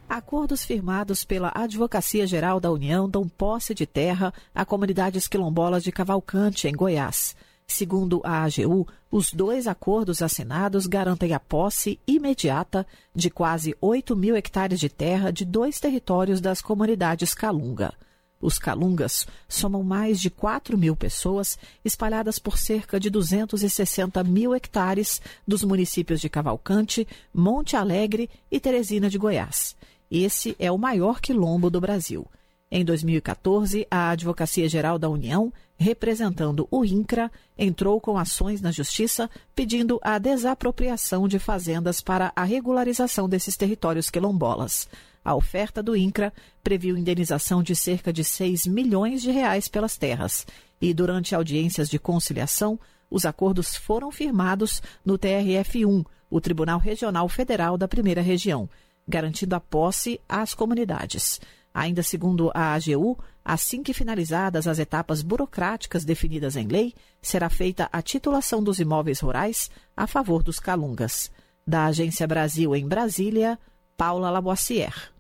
[0.07, 5.91] Acordos firmados pela Advocacia Geral da União dão posse de terra a comunidades quilombolas de
[5.91, 7.35] Cavalcante, em Goiás.
[7.72, 14.36] Segundo a AGU, os dois acordos assinados garantem a posse imediata de quase 8 mil
[14.36, 17.93] hectares de terra de dois territórios das comunidades Calunga.
[18.41, 25.22] Os Calungas somam mais de 4 mil pessoas, espalhadas por cerca de 260 mil hectares
[25.47, 29.76] dos municípios de Cavalcante, Monte Alegre e Teresina de Goiás.
[30.09, 32.26] Esse é o maior quilombo do Brasil.
[32.72, 39.28] Em 2014, a Advocacia Geral da União, representando o INCRA, entrou com ações na Justiça
[39.55, 44.88] pedindo a desapropriação de fazendas para a regularização desses territórios quilombolas.
[45.26, 46.32] A oferta do INCRA
[46.63, 50.45] previu indenização de cerca de 6 milhões de reais pelas terras.
[50.80, 57.80] E durante audiências de conciliação, os acordos foram firmados no TRF1, o Tribunal Regional Federal
[57.80, 58.70] da Primeira Região,
[59.07, 61.41] garantindo a posse às comunidades.
[61.74, 67.88] Ainda segundo a AGU, assim que finalizadas as etapas burocráticas definidas em lei, será feita
[67.91, 71.32] a titulação dos imóveis rurais a favor dos calungas.
[71.65, 73.57] Da Agência Brasil em Brasília,
[73.95, 75.11] Paula Laboissier.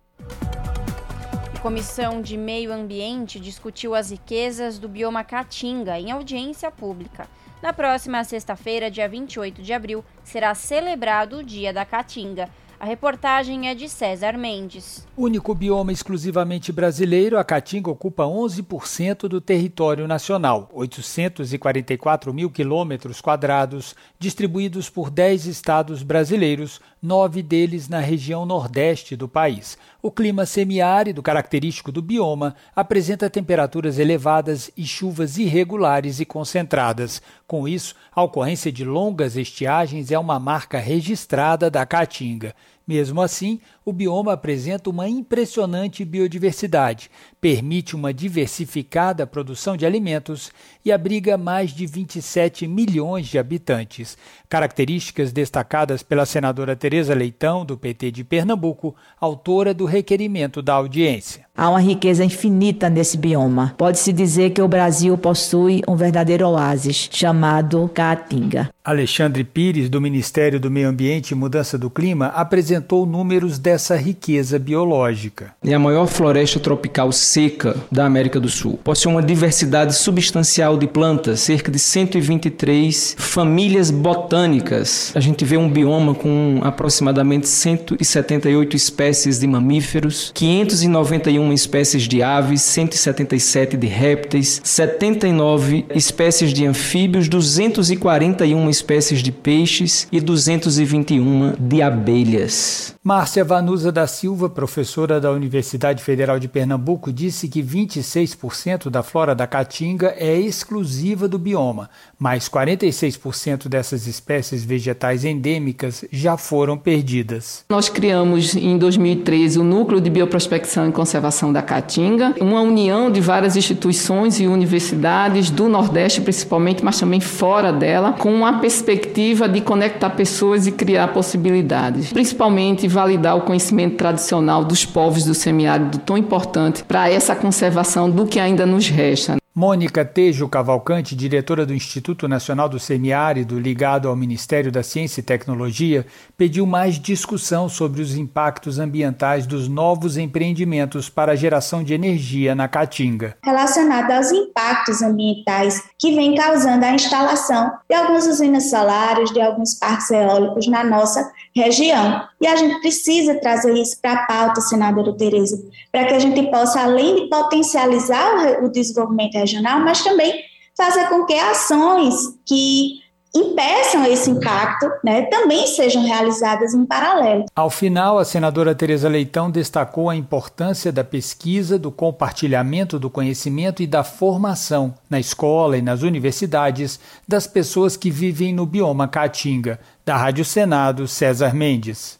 [1.55, 7.27] A Comissão de Meio Ambiente discutiu as riquezas do bioma Caatinga em audiência pública.
[7.61, 12.49] Na próxima sexta-feira, dia 28 de abril, será celebrado o Dia da Caatinga.
[12.79, 15.05] A reportagem é de César Mendes.
[15.17, 23.97] Único bioma exclusivamente brasileiro, a Caatinga ocupa 11% do território nacional, 844 mil quilômetros quadrados,
[24.17, 29.77] distribuídos por 10 estados brasileiros, nove deles na região nordeste do país.
[30.01, 37.21] O clima semiárido, característico do bioma, apresenta temperaturas elevadas e chuvas irregulares e concentradas.
[37.47, 42.53] Com isso, a ocorrência de longas estiagens é uma marca registrada da Caatinga.
[42.89, 50.51] Mesmo assim, o bioma apresenta uma impressionante biodiversidade, permite uma diversificada produção de alimentos
[50.83, 54.17] e abriga mais de 27 milhões de habitantes.
[54.49, 61.45] Características destacadas pela senadora Tereza Leitão, do PT de Pernambuco, autora do requerimento da audiência.
[61.55, 63.75] Há uma riqueza infinita nesse bioma.
[63.77, 68.69] Pode-se dizer que o Brasil possui um verdadeiro oásis chamado Caatinga.
[68.81, 73.95] Alexandre Pires, do Ministério do Meio Ambiente e Mudança do Clima, apresentou apresentou números dessa
[73.95, 75.53] riqueza biológica.
[75.63, 78.79] É a maior floresta tropical seca da América do Sul.
[78.83, 85.11] Possui uma diversidade substancial de plantas, cerca de 123 famílias botânicas.
[85.15, 92.61] A gente vê um bioma com aproximadamente 178 espécies de mamíferos, 591 espécies de aves,
[92.61, 102.58] 177 de répteis, 79 espécies de anfíbios, 241 espécies de peixes e 221 de abelhas.
[103.03, 109.33] Márcia Vanusa da Silva, professora da Universidade Federal de Pernambuco, disse que 26% da flora
[109.33, 111.89] da caatinga é exclusiva do bioma,
[112.19, 117.63] mas 46% dessas espécies vegetais endêmicas já foram perdidas.
[117.69, 123.21] Nós criamos em 2013 o Núcleo de Bioprospecção e Conservação da Caatinga, uma união de
[123.21, 129.61] várias instituições e universidades do Nordeste principalmente, mas também fora dela, com uma perspectiva de
[129.61, 136.17] conectar pessoas e criar possibilidades, principalmente validar o conhecimento tradicional dos povos do semiárido tão
[136.17, 139.39] importante para essa conservação do que ainda nos resta.
[139.59, 145.23] Mônica Tejo Cavalcante, diretora do Instituto Nacional do Semiárido, ligado ao Ministério da Ciência e
[145.23, 146.05] Tecnologia,
[146.37, 152.55] pediu mais discussão sobre os impactos ambientais dos novos empreendimentos para a geração de energia
[152.55, 153.35] na Caatinga.
[153.43, 159.73] Relacionado aos impactos ambientais que vem causando a instalação de algumas usinas solares, de alguns
[159.73, 162.23] parques eólicos na nossa região.
[162.39, 166.49] E a gente precisa trazer isso para a pauta, senadora Tereza, para que a gente
[166.49, 170.43] possa, além de potencializar o desenvolvimento regional, mas também
[170.77, 172.99] fazer com que ações que
[173.35, 177.45] impeçam esse impacto né, também sejam realizadas em paralelo.
[177.55, 183.83] Ao final, a senadora Tereza Leitão destacou a importância da pesquisa, do compartilhamento do conhecimento
[183.83, 189.79] e da formação na escola e nas universidades das pessoas que vivem no bioma Caatinga.
[190.03, 192.19] Da Rádio Senado, César Mendes.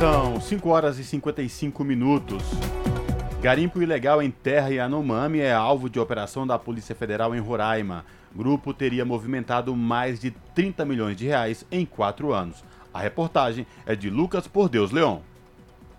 [0.00, 2.42] São 5 horas e 55 minutos.
[3.42, 8.04] Garimpo ilegal em terra e Anomami é alvo de operação da Polícia Federal em Roraima.
[8.32, 12.62] Grupo teria movimentado mais de 30 milhões de reais em quatro anos.
[12.94, 15.18] A reportagem é de Lucas Por Deus Leon.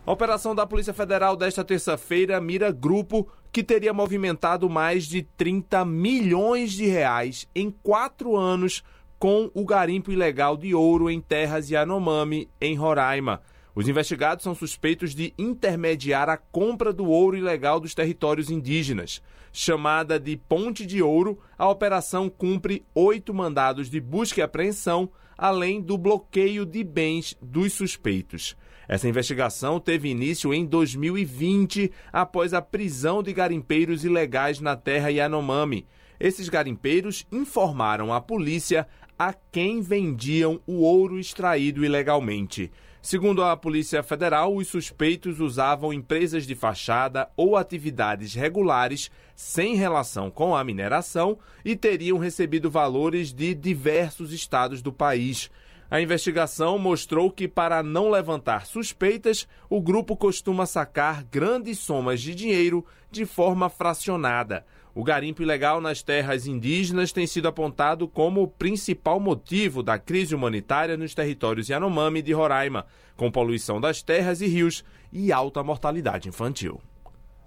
[0.06, 5.84] A operação da Polícia Federal desta terça-feira mira grupo que teria movimentado mais de 30
[5.84, 8.86] milhões de reais em quatro anos
[9.20, 13.42] com o garimpo ilegal de ouro em terras Yanomami, em Roraima.
[13.76, 19.22] Os investigados são suspeitos de intermediar a compra do ouro ilegal dos territórios indígenas.
[19.52, 25.82] Chamada de Ponte de Ouro, a operação cumpre oito mandados de busca e apreensão, além
[25.82, 28.56] do bloqueio de bens dos suspeitos.
[28.88, 35.88] Essa investigação teve início em 2020, após a prisão de garimpeiros ilegais na terra Yanomami.
[36.20, 42.72] Esses garimpeiros informaram à polícia a quem vendiam o ouro extraído ilegalmente.
[43.06, 50.32] Segundo a Polícia Federal, os suspeitos usavam empresas de fachada ou atividades regulares sem relação
[50.32, 55.52] com a mineração e teriam recebido valores de diversos estados do país.
[55.92, 62.34] A investigação mostrou que, para não levantar suspeitas, o grupo costuma sacar grandes somas de
[62.34, 64.66] dinheiro de forma fracionada.
[64.96, 70.36] O garimpo ilegal nas terras indígenas tem sido apontado como o principal motivo da crise
[70.36, 72.86] humanitária nos territórios Yanomami de Roraima,
[73.18, 76.80] com poluição das terras e rios e alta mortalidade infantil.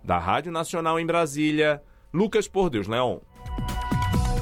[0.02, 1.80] Da Rádio Nacional em Brasília,
[2.12, 3.22] Lucas Por Deus Leão.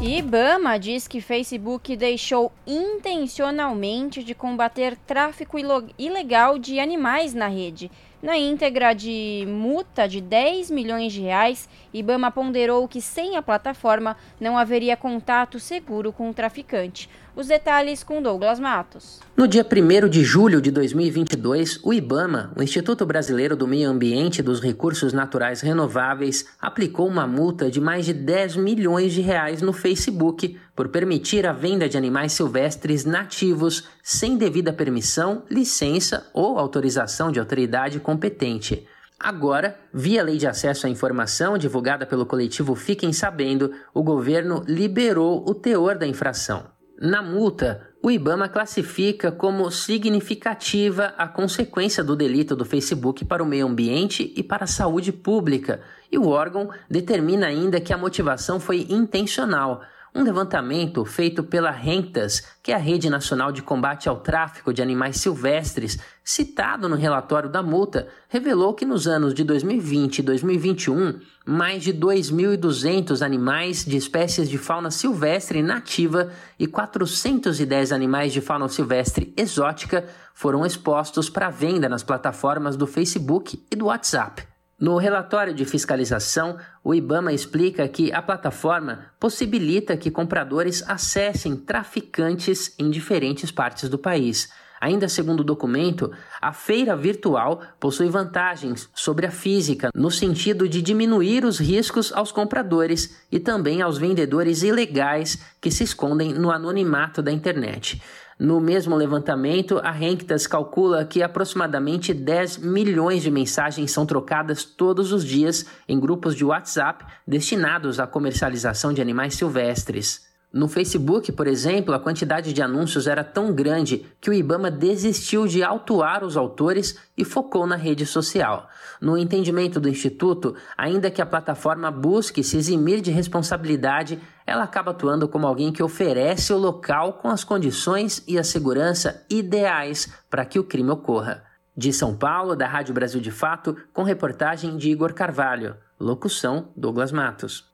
[0.00, 5.59] Ibama diz que Facebook deixou intencionalmente de combater tráfico
[5.98, 7.90] ilegal de animais na rede
[8.24, 14.16] na íntegra de multa de 10 milhões de reais, Ibama ponderou que sem a plataforma
[14.40, 17.06] não haveria contato seguro com o traficante.
[17.36, 19.20] Os detalhes com Douglas Matos.
[19.36, 24.38] No dia 1 de julho de 2022, o IBAMA, o Instituto Brasileiro do Meio Ambiente
[24.38, 29.60] e dos Recursos Naturais Renováveis, aplicou uma multa de mais de 10 milhões de reais
[29.60, 36.58] no Facebook por permitir a venda de animais silvestres nativos sem devida permissão, licença ou
[36.58, 38.86] autorização de autoridade competente.
[39.18, 45.48] Agora, via Lei de Acesso à Informação divulgada pelo coletivo Fiquem Sabendo, o governo liberou
[45.48, 46.66] o teor da infração.
[47.00, 53.46] Na multa, o Ibama classifica como significativa a consequência do delito do Facebook para o
[53.46, 55.80] meio ambiente e para a saúde pública,
[56.12, 59.82] e o órgão determina ainda que a motivação foi intencional,
[60.16, 64.80] Um levantamento feito pela Rentas, que é a Rede Nacional de Combate ao Tráfico de
[64.80, 71.18] Animais Silvestres, citado no relatório da multa, revelou que nos anos de 2020 e 2021,
[71.44, 78.68] mais de 2.200 animais de espécies de fauna silvestre nativa e 410 animais de fauna
[78.68, 84.53] silvestre exótica foram expostos para venda nas plataformas do Facebook e do WhatsApp.
[84.85, 92.74] No relatório de fiscalização, o IBAMA explica que a plataforma possibilita que compradores acessem traficantes
[92.78, 94.53] em diferentes partes do país.
[94.80, 96.10] Ainda segundo o documento,
[96.40, 102.30] a feira virtual possui vantagens sobre a física, no sentido de diminuir os riscos aos
[102.30, 108.00] compradores e também aos vendedores ilegais que se escondem no anonimato da internet.
[108.38, 115.12] No mesmo levantamento, a Renktas calcula que aproximadamente 10 milhões de mensagens são trocadas todos
[115.12, 120.23] os dias em grupos de WhatsApp destinados à comercialização de animais silvestres.
[120.55, 125.48] No Facebook, por exemplo, a quantidade de anúncios era tão grande que o Ibama desistiu
[125.48, 128.68] de autuar os autores e focou na rede social.
[129.00, 134.92] No entendimento do Instituto, ainda que a plataforma busque se eximir de responsabilidade, ela acaba
[134.92, 140.44] atuando como alguém que oferece o local com as condições e a segurança ideais para
[140.44, 141.42] que o crime ocorra.
[141.76, 145.74] De São Paulo, da Rádio Brasil de Fato, com reportagem de Igor Carvalho.
[145.98, 147.73] Locução: Douglas Matos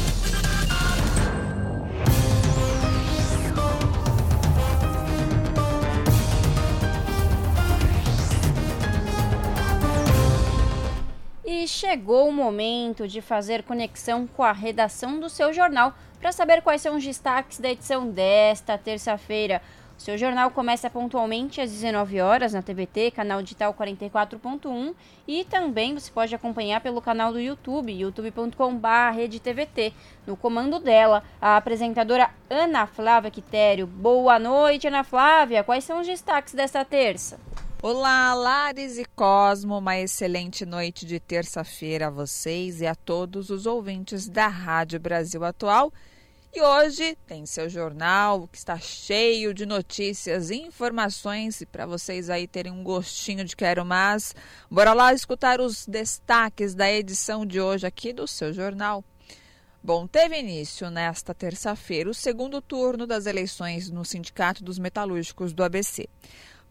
[11.67, 16.81] chegou o momento de fazer conexão com a redação do seu jornal para saber quais
[16.81, 19.61] são os destaques da edição desta terça-feira.
[20.01, 24.95] O seu jornal começa pontualmente às 19 horas na TBT, canal digital 44.1
[25.27, 29.93] e também você pode acompanhar pelo canal do YouTube, youtube.com/redetvt.
[30.25, 33.85] No comando dela, a apresentadora Ana Flávia Quitério.
[33.85, 35.63] Boa noite, Ana Flávia.
[35.63, 37.39] Quais são os destaques desta terça?
[37.83, 43.65] Olá, Lares e Cosmo, uma excelente noite de terça-feira a vocês e a todos os
[43.65, 45.91] ouvintes da Rádio Brasil Atual.
[46.53, 52.47] E hoje tem seu jornal que está cheio de notícias e informações para vocês aí
[52.47, 54.35] terem um gostinho de quero mais.
[54.69, 59.03] Bora lá escutar os destaques da edição de hoje aqui do seu jornal.
[59.83, 65.63] Bom, teve início nesta terça-feira o segundo turno das eleições no Sindicato dos Metalúrgicos do
[65.63, 66.07] ABC.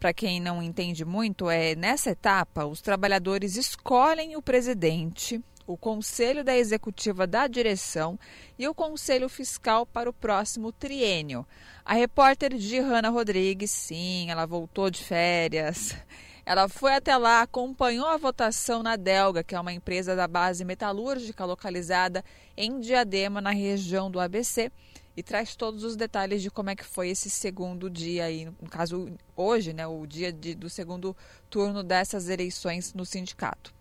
[0.01, 6.43] Para quem não entende muito, é nessa etapa os trabalhadores escolhem o presidente, o conselho
[6.43, 8.17] da executiva da direção
[8.57, 11.45] e o conselho fiscal para o próximo triênio.
[11.85, 15.95] A repórter Gihanna Rodrigues, sim, ela voltou de férias.
[16.43, 20.65] Ela foi até lá, acompanhou a votação na Delga, que é uma empresa da base
[20.65, 22.25] metalúrgica localizada
[22.57, 24.71] em Diadema, na região do ABC,
[25.15, 28.69] e traz todos os detalhes de como é que foi esse segundo dia aí, no
[28.69, 31.15] caso hoje, né, o dia de, do segundo
[31.49, 33.73] turno dessas eleições no sindicato.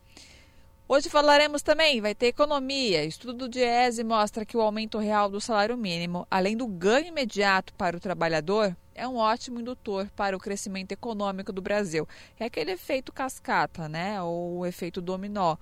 [0.93, 3.05] Hoje falaremos também, vai ter economia.
[3.05, 7.73] Estudo do Diese mostra que o aumento real do salário mínimo, além do ganho imediato
[7.75, 12.09] para o trabalhador, é um ótimo indutor para o crescimento econômico do Brasil.
[12.41, 14.21] É aquele efeito cascata, né?
[14.21, 15.57] Ou o efeito dominó.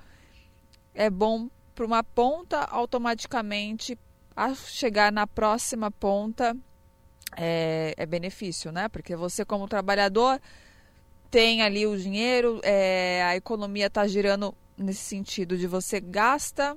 [0.94, 3.98] É bom para uma ponta, automaticamente
[4.38, 6.56] a chegar na próxima ponta
[7.36, 8.88] é, é benefício, né?
[8.88, 10.40] Porque você, como trabalhador,
[11.28, 16.76] tem ali o dinheiro, é, a economia está girando nesse sentido de você gasta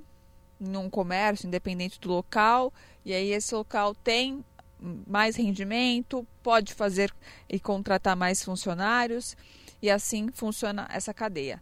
[0.59, 2.73] num comércio, independente do local,
[3.05, 4.43] e aí esse local tem
[5.05, 7.13] mais rendimento, pode fazer
[7.47, 9.37] e contratar mais funcionários,
[9.79, 11.61] e assim funciona essa cadeia.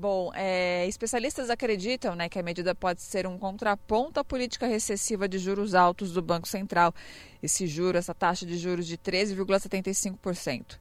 [0.00, 5.28] Bom, é, especialistas acreditam né, que a medida pode ser um contraponto à política recessiva
[5.28, 6.94] de juros altos do Banco Central.
[7.42, 10.78] Esse juro, essa taxa de juros de 13,75%.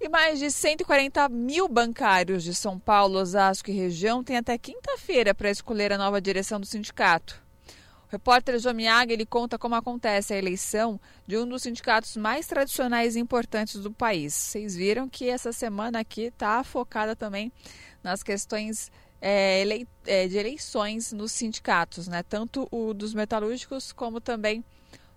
[0.00, 5.32] E mais de 140 mil bancários de São Paulo, Osasco e região têm até quinta-feira
[5.32, 7.40] para escolher a nova direção do sindicato.
[8.08, 13.14] O repórter Jomiag ele conta como acontece a eleição de um dos sindicatos mais tradicionais
[13.14, 14.34] e importantes do país.
[14.34, 17.52] Vocês viram que essa semana aqui está focada também
[18.08, 18.90] nas questões
[19.20, 19.62] é,
[20.06, 22.22] é, de eleições nos sindicatos, né?
[22.22, 24.64] tanto o dos metalúrgicos como também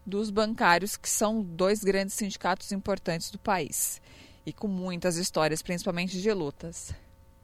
[0.05, 4.01] dos bancários, que são dois grandes sindicatos importantes do país
[4.45, 6.93] e com muitas histórias, principalmente de lutas.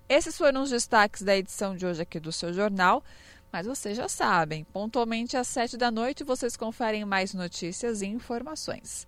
[0.09, 3.03] Esses foram os destaques da edição de hoje aqui do seu jornal.
[3.49, 9.07] Mas vocês já sabem, pontualmente às sete da noite vocês conferem mais notícias e informações.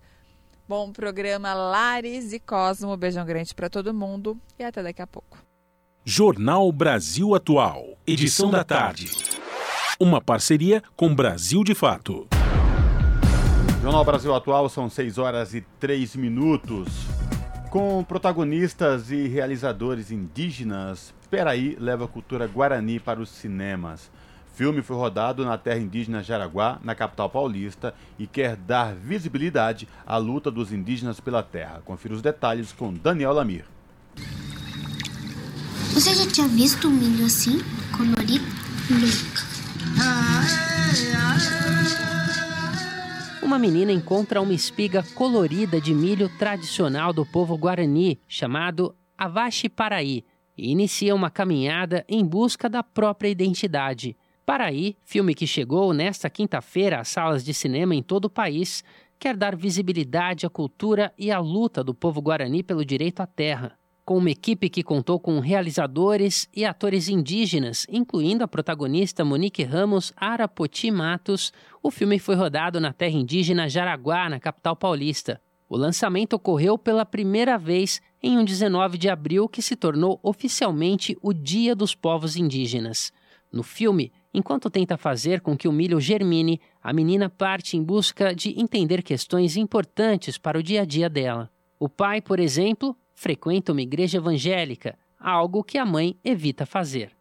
[0.66, 2.96] Bom programa Lares e Cosmo.
[2.96, 5.49] Beijão grande para todo mundo e até daqui a pouco.
[6.04, 9.10] Jornal Brasil Atual, edição da tarde.
[9.98, 12.26] Uma parceria com Brasil de Fato.
[13.82, 16.88] Jornal Brasil Atual são 6 horas e 3 minutos.
[17.70, 24.10] Com protagonistas e realizadores indígenas, Peraí leva a cultura guarani para os cinemas
[24.60, 30.18] filme foi rodado na terra indígena Jaraguá, na capital paulista, e quer dar visibilidade à
[30.18, 31.80] luta dos indígenas pela terra.
[31.82, 33.64] Confira os detalhes com Daniel Lamir.
[35.92, 37.58] Você já tinha visto um milho assim,
[37.96, 38.44] colorido?
[38.88, 39.50] Nunca.
[43.42, 50.24] Uma menina encontra uma espiga colorida de milho tradicional do povo guarani, chamado Avashi Paraí,
[50.56, 54.16] e inicia uma caminhada em busca da própria identidade.
[54.46, 58.84] Paraí, filme que chegou nesta quinta-feira às salas de cinema em todo o país,
[59.18, 63.79] quer dar visibilidade à cultura e à luta do povo guarani pelo direito à terra.
[64.10, 70.12] Com uma equipe que contou com realizadores e atores indígenas, incluindo a protagonista Monique Ramos
[70.16, 75.40] Arapoti Matos, o filme foi rodado na terra indígena Jaraguá, na capital paulista.
[75.68, 81.16] O lançamento ocorreu pela primeira vez em um 19 de abril, que se tornou oficialmente
[81.22, 83.12] o Dia dos Povos Indígenas.
[83.52, 88.34] No filme, Enquanto tenta fazer com que o milho germine, a menina parte em busca
[88.34, 91.48] de entender questões importantes para o dia a dia dela.
[91.78, 97.12] O pai, por exemplo, frequenta uma igreja evangélica, algo que a mãe evita fazer.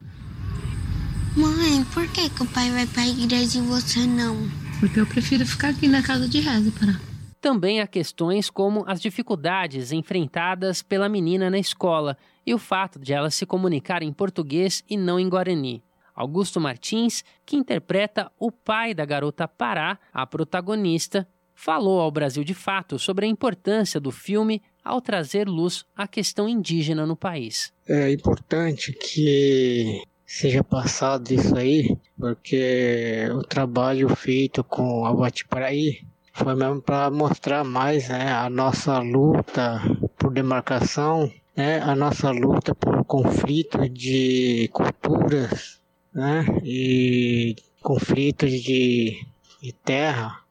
[1.35, 4.37] Mãe, por que, que o pai vai para a igreja e você não?
[4.79, 6.97] Porque eu prefiro ficar aqui na casa de reza, para.
[7.41, 13.11] Também há questões como as dificuldades enfrentadas pela menina na escola e o fato de
[13.11, 15.83] ela se comunicar em português e não em guarani.
[16.15, 22.53] Augusto Martins, que interpreta o pai da garota Pará, a protagonista, falou ao Brasil de
[22.53, 27.73] Fato sobre a importância do filme ao trazer luz à questão indígena no país.
[27.87, 36.01] É importante que seja passado isso aí, porque o trabalho feito com a Batiparaí
[36.33, 39.81] foi mesmo para mostrar mais né, a nossa luta
[40.17, 45.79] por demarcação, né, a nossa luta por conflito de culturas
[46.13, 46.45] né?
[46.63, 49.25] E conflitos de,
[49.61, 50.43] de terra.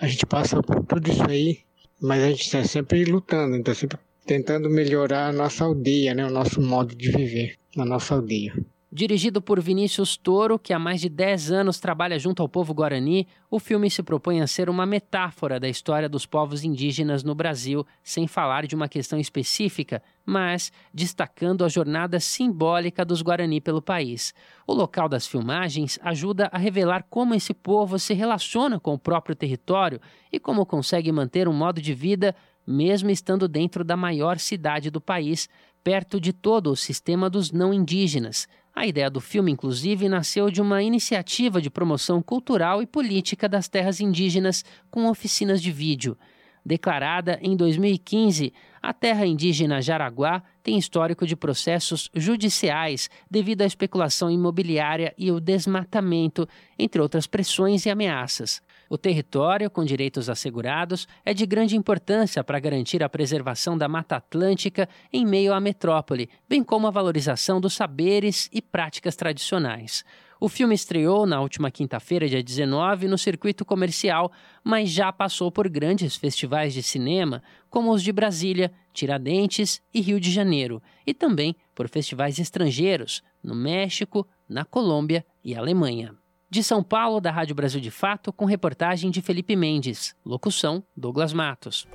[0.00, 1.60] A gente passa por tudo isso aí,
[2.00, 6.24] mas a gente está sempre lutando, está sempre tentando melhorar a nossa aldeia, né?
[6.24, 8.54] O nosso modo de viver na nossa aldeia.
[8.92, 13.28] Dirigido por Vinícius Toro, que há mais de 10 anos trabalha junto ao povo guarani,
[13.48, 17.86] o filme se propõe a ser uma metáfora da história dos povos indígenas no Brasil,
[18.02, 24.34] sem falar de uma questão específica, mas destacando a jornada simbólica dos guarani pelo país.
[24.66, 29.36] O local das filmagens ajuda a revelar como esse povo se relaciona com o próprio
[29.36, 30.00] território
[30.32, 32.34] e como consegue manter um modo de vida
[32.66, 35.48] mesmo estando dentro da maior cidade do país,
[35.82, 38.46] perto de todo o sistema dos não indígenas.
[38.74, 43.68] A ideia do filme, inclusive, nasceu de uma iniciativa de promoção cultural e política das
[43.68, 46.16] terras indígenas com oficinas de vídeo.
[46.64, 48.52] Declarada em 2015,
[48.82, 55.40] a terra indígena Jaraguá tem histórico de processos judiciais devido à especulação imobiliária e o
[55.40, 56.46] desmatamento,
[56.78, 58.62] entre outras pressões e ameaças.
[58.92, 64.16] O território, com direitos assegurados, é de grande importância para garantir a preservação da Mata
[64.16, 70.04] Atlântica em meio à metrópole, bem como a valorização dos saberes e práticas tradicionais.
[70.40, 74.32] O filme estreou na última quinta-feira, dia 19, no circuito comercial,
[74.64, 80.18] mas já passou por grandes festivais de cinema, como os de Brasília, Tiradentes e Rio
[80.18, 86.19] de Janeiro, e também por festivais estrangeiros, no México, na Colômbia e Alemanha.
[86.52, 90.16] De São Paulo, da Rádio Brasil de Fato, com reportagem de Felipe Mendes.
[90.26, 91.86] Locução: Douglas Matos.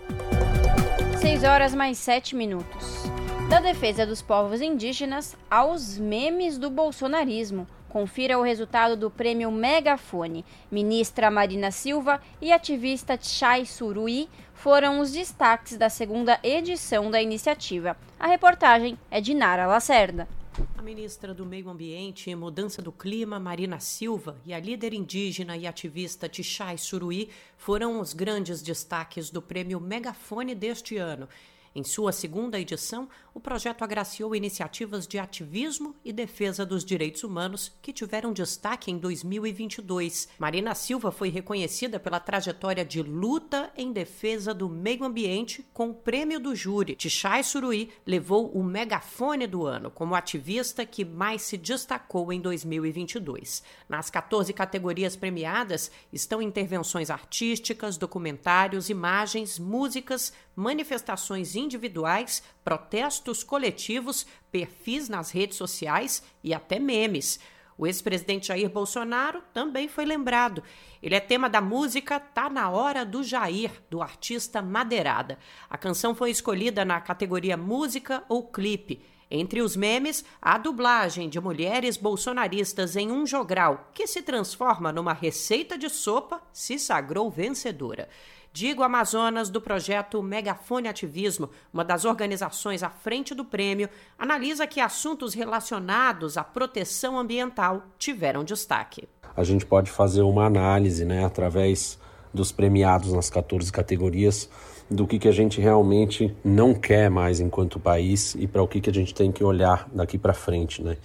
[1.19, 3.03] 6 horas mais 7 minutos.
[3.49, 7.67] Da defesa dos povos indígenas aos memes do bolsonarismo.
[7.89, 10.45] Confira o resultado do prêmio Megafone.
[10.71, 17.97] Ministra Marina Silva e ativista Chai Surui foram os destaques da segunda edição da iniciativa.
[18.17, 20.29] A reportagem é de Nara Lacerda.
[20.77, 25.57] A ministra do Meio Ambiente e Mudança do Clima, Marina Silva, e a líder indígena
[25.57, 31.27] e ativista Tichai Suruí foram os grandes destaques do prêmio Megafone deste ano.
[31.75, 37.69] Em sua segunda edição, o projeto agraciou iniciativas de ativismo e defesa dos direitos humanos
[37.81, 40.29] que tiveram destaque em 2022.
[40.39, 45.93] Marina Silva foi reconhecida pela trajetória de luta em defesa do meio ambiente com o
[45.93, 46.95] prêmio do júri.
[46.95, 53.61] Tichai Suruí levou o megafone do ano como ativista que mais se destacou em 2022.
[53.89, 65.09] Nas 14 categorias premiadas estão intervenções artísticas, documentários, imagens, músicas, manifestações individuais, protestos coletivos, perfis
[65.09, 67.39] nas redes sociais e até memes.
[67.77, 70.63] O ex-presidente Jair Bolsonaro também foi lembrado.
[71.03, 75.37] Ele é tema da música Tá na Hora do Jair, do artista Madeirada.
[75.69, 79.03] A canção foi escolhida na categoria Música ou Clipe.
[79.29, 85.13] Entre os memes, a dublagem de mulheres bolsonaristas em um jogral, que se transforma numa
[85.13, 88.07] receita de sopa, se sagrou vencedora.
[88.55, 94.79] Digo Amazonas, do projeto Megafone Ativismo, uma das organizações à frente do prêmio, analisa que
[94.79, 99.09] assuntos relacionados à proteção ambiental tiveram destaque.
[99.35, 101.99] A gente pode fazer uma análise, né, através
[102.33, 104.49] dos premiados nas 14 categorias,
[104.89, 108.79] do que, que a gente realmente não quer mais enquanto país e para o que,
[108.79, 110.81] que a gente tem que olhar daqui para frente.
[110.81, 110.95] Né?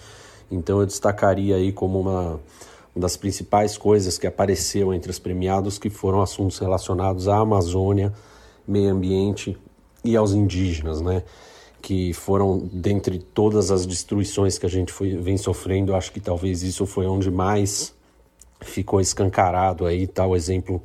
[0.49, 2.39] Então eu destacaria aí como uma
[2.95, 8.13] uma das principais coisas que apareceu entre os premiados que foram assuntos relacionados à Amazônia,
[8.67, 9.57] meio ambiente
[10.05, 11.23] e aos indígenas, né?
[11.81, 16.63] Que foram dentre todas as destruições que a gente foi, vem sofrendo, acho que talvez
[16.63, 17.95] isso foi onde mais
[18.61, 20.83] ficou escancarado aí, tal exemplo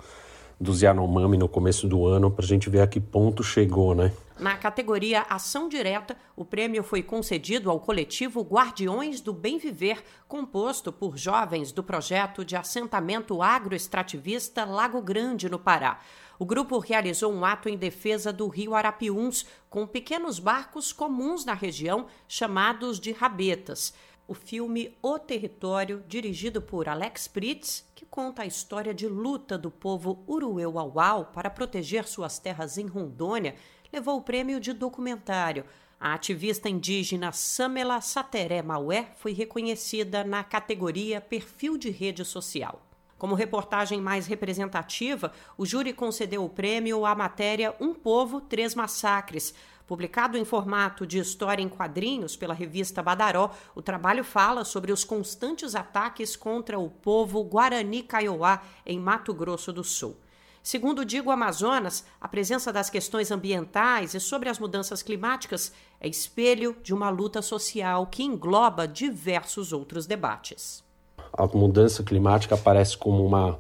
[0.60, 4.12] dos Yanomami no começo do ano, para a gente ver a que ponto chegou, né?
[4.38, 10.92] Na categoria Ação Direta, o prêmio foi concedido ao coletivo Guardiões do Bem Viver, composto
[10.92, 16.02] por jovens do projeto de assentamento agroextrativista Lago Grande, no Pará.
[16.38, 21.54] O grupo realizou um ato em defesa do rio Arapiuns, com pequenos barcos comuns na
[21.54, 23.94] região, chamados de rabetas.
[24.28, 29.72] O filme O Território, dirigido por Alex Pritz, que conta a história de luta do
[29.72, 33.56] povo Urueu-Auau para proteger suas terras em Rondônia,
[33.96, 35.64] levou o prêmio de documentário.
[35.98, 42.82] A ativista indígena Samela Sateré Maué foi reconhecida na categoria Perfil de Rede Social.
[43.18, 49.54] Como reportagem mais representativa, o júri concedeu o prêmio à matéria Um Povo, Três Massacres.
[49.88, 55.06] Publicado em formato de história em quadrinhos pela revista Badaró, o trabalho fala sobre os
[55.06, 60.18] constantes ataques contra o povo Guarani Kaiowá, em Mato Grosso do Sul.
[60.66, 65.72] Segundo o Digo Amazonas, a presença das questões ambientais e sobre as mudanças climáticas
[66.02, 70.84] é espelho de uma luta social que engloba diversos outros debates.
[71.32, 73.60] A mudança climática aparece como uma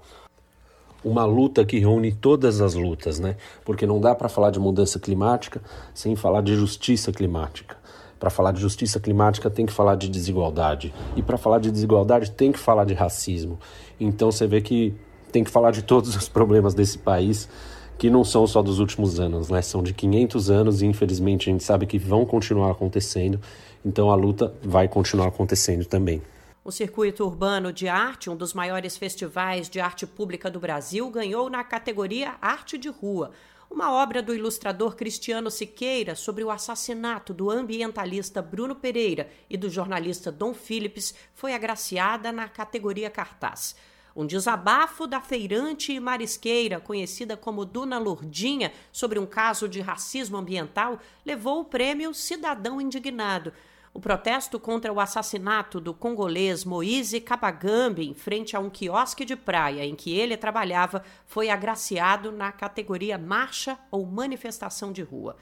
[1.03, 3.38] uma luta que reúne todas as lutas, né?
[3.64, 5.61] Porque não dá para falar de mudança climática
[5.94, 7.77] sem falar de justiça climática.
[8.19, 10.91] Para falar de justiça climática tem que falar de desigualdade.
[11.15, 13.60] E para falar de desigualdade tem que falar de racismo.
[13.99, 14.95] Então você vê que
[15.36, 17.49] tem que falar de todos os problemas desse país
[17.98, 19.62] que não são só dos últimos anos, né?
[19.62, 23.38] São de 500 anos e infelizmente a gente sabe que vão continuar acontecendo.
[23.84, 26.22] Então a luta vai continuar acontecendo também.
[26.64, 31.49] O Circuito Urbano de Arte, um dos maiores festivais de arte pública do Brasil, ganhou
[31.49, 33.32] na categoria Arte de Rua.
[33.70, 39.70] Uma obra do ilustrador Cristiano Siqueira sobre o assassinato do ambientalista Bruno Pereira e do
[39.70, 43.76] jornalista Dom Phillips foi agraciada na categoria Cartaz.
[44.16, 50.38] Um desabafo da feirante e marisqueira, conhecida como Dona Lourdinha, sobre um caso de racismo
[50.38, 53.52] ambiental, levou o prêmio Cidadão Indignado.
[53.94, 59.36] O protesto contra o assassinato do congolês Moise Kabagambi em frente a um quiosque de
[59.36, 65.38] praia em que ele trabalhava foi agraciado na categoria Marcha ou Manifestação de Rua.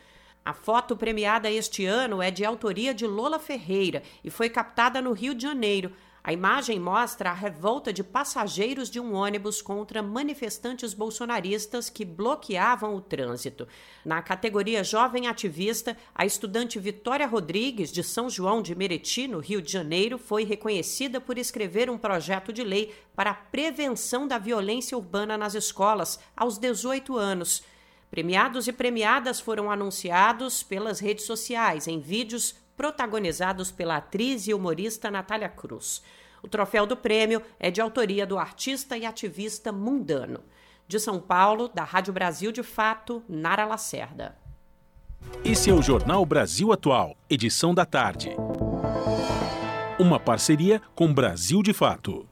[0.45, 5.14] A foto premiada este ano é de autoria de Lola Ferreira e foi captada no
[5.14, 5.94] Rio de Janeiro.
[6.26, 12.95] A imagem mostra a revolta de passageiros de um ônibus contra manifestantes bolsonaristas que bloqueavam
[12.95, 13.68] o trânsito.
[14.06, 19.62] Na categoria Jovem Ativista, a estudante Vitória Rodrigues, de São João de Meriti, no Rio
[19.62, 24.98] de Janeiro, foi reconhecida por escrever um projeto de lei para a prevenção da violência
[24.98, 27.64] urbana nas escolas aos 18 anos.
[28.10, 35.12] Premiados e premiadas foram anunciados pelas redes sociais em vídeos protagonizados pela atriz e humorista
[35.12, 36.02] Natália Cruz.
[36.41, 40.41] O troféu do prêmio é de autoria do artista e ativista mundano.
[40.88, 44.38] De São Paulo, da Rádio Brasil de Fato, Nara Lacerda.
[45.45, 48.36] Esse é o Jornal Brasil Atual, edição da tarde.
[49.98, 52.28] Uma parceria com Brasil de Fato.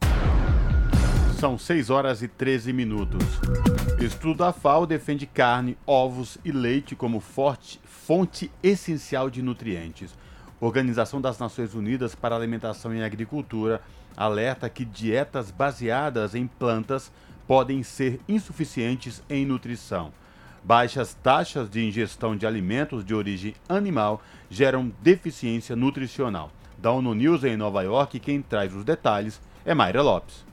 [1.38, 3.24] São 6 horas e 13 minutos.
[4.00, 10.14] Estudo da FAO defende carne, ovos e leite como forte, fonte essencial de nutrientes.
[10.62, 13.82] Organização das Nações Unidas para Alimentação e Agricultura
[14.16, 17.10] alerta que dietas baseadas em plantas
[17.48, 20.12] podem ser insuficientes em nutrição.
[20.62, 26.52] Baixas taxas de ingestão de alimentos de origem animal geram deficiência nutricional.
[26.78, 30.44] Da ONU News em Nova York, quem traz os detalhes é Mayra Lopes.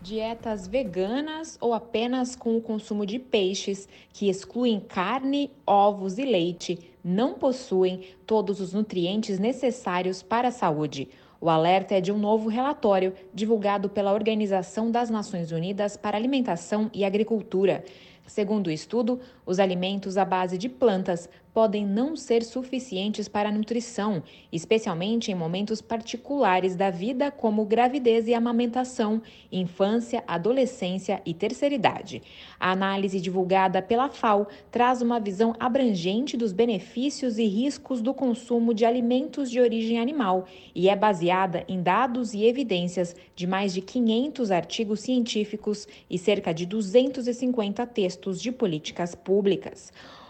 [0.00, 6.78] Dietas veganas ou apenas com o consumo de peixes, que excluem carne, ovos e leite,
[7.08, 11.08] não possuem todos os nutrientes necessários para a saúde.
[11.40, 16.90] O alerta é de um novo relatório divulgado pela Organização das Nações Unidas para Alimentação
[16.92, 17.82] e Agricultura.
[18.26, 23.52] Segundo o estudo, os alimentos à base de plantas podem não ser suficientes para a
[23.52, 24.22] nutrição,
[24.52, 32.22] especialmente em momentos particulares da vida, como gravidez e amamentação, infância, adolescência e terceira idade.
[32.60, 38.74] A análise divulgada pela FAO traz uma visão abrangente dos benefícios e riscos do consumo
[38.74, 40.44] de alimentos de origem animal
[40.74, 46.52] e é baseada em dados e evidências de mais de 500 artigos científicos e cerca
[46.52, 49.37] de 250 textos de políticas públicas.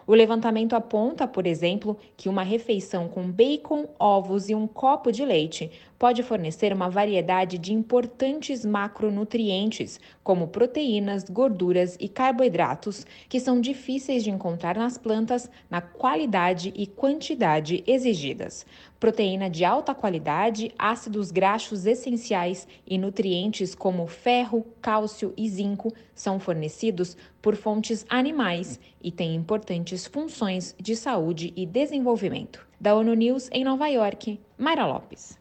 [0.09, 5.23] O levantamento aponta, por exemplo, que uma refeição com bacon, ovos e um copo de
[5.23, 13.61] leite pode fornecer uma variedade de importantes macronutrientes, como proteínas, gorduras e carboidratos, que são
[13.61, 18.65] difíceis de encontrar nas plantas na qualidade e quantidade exigidas.
[19.01, 26.41] Proteína de alta qualidade, ácidos graxos essenciais e nutrientes como ferro, cálcio e zinco são
[26.41, 32.67] fornecidos por fontes animais e têm importantes funções de saúde e desenvolvimento.
[32.81, 35.39] Da ONU News em Nova York, Mayra Lopes.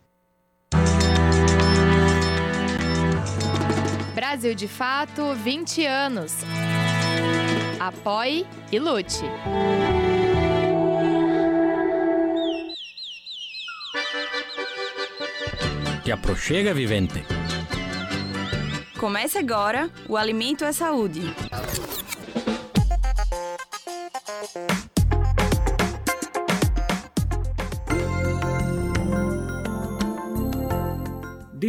[4.14, 6.34] Brasil de Fato 20 anos.
[7.80, 9.24] Apoie e lute.
[16.08, 17.22] Te aproxega, vivente.
[18.98, 21.20] Comece agora o Alimento é Saúde.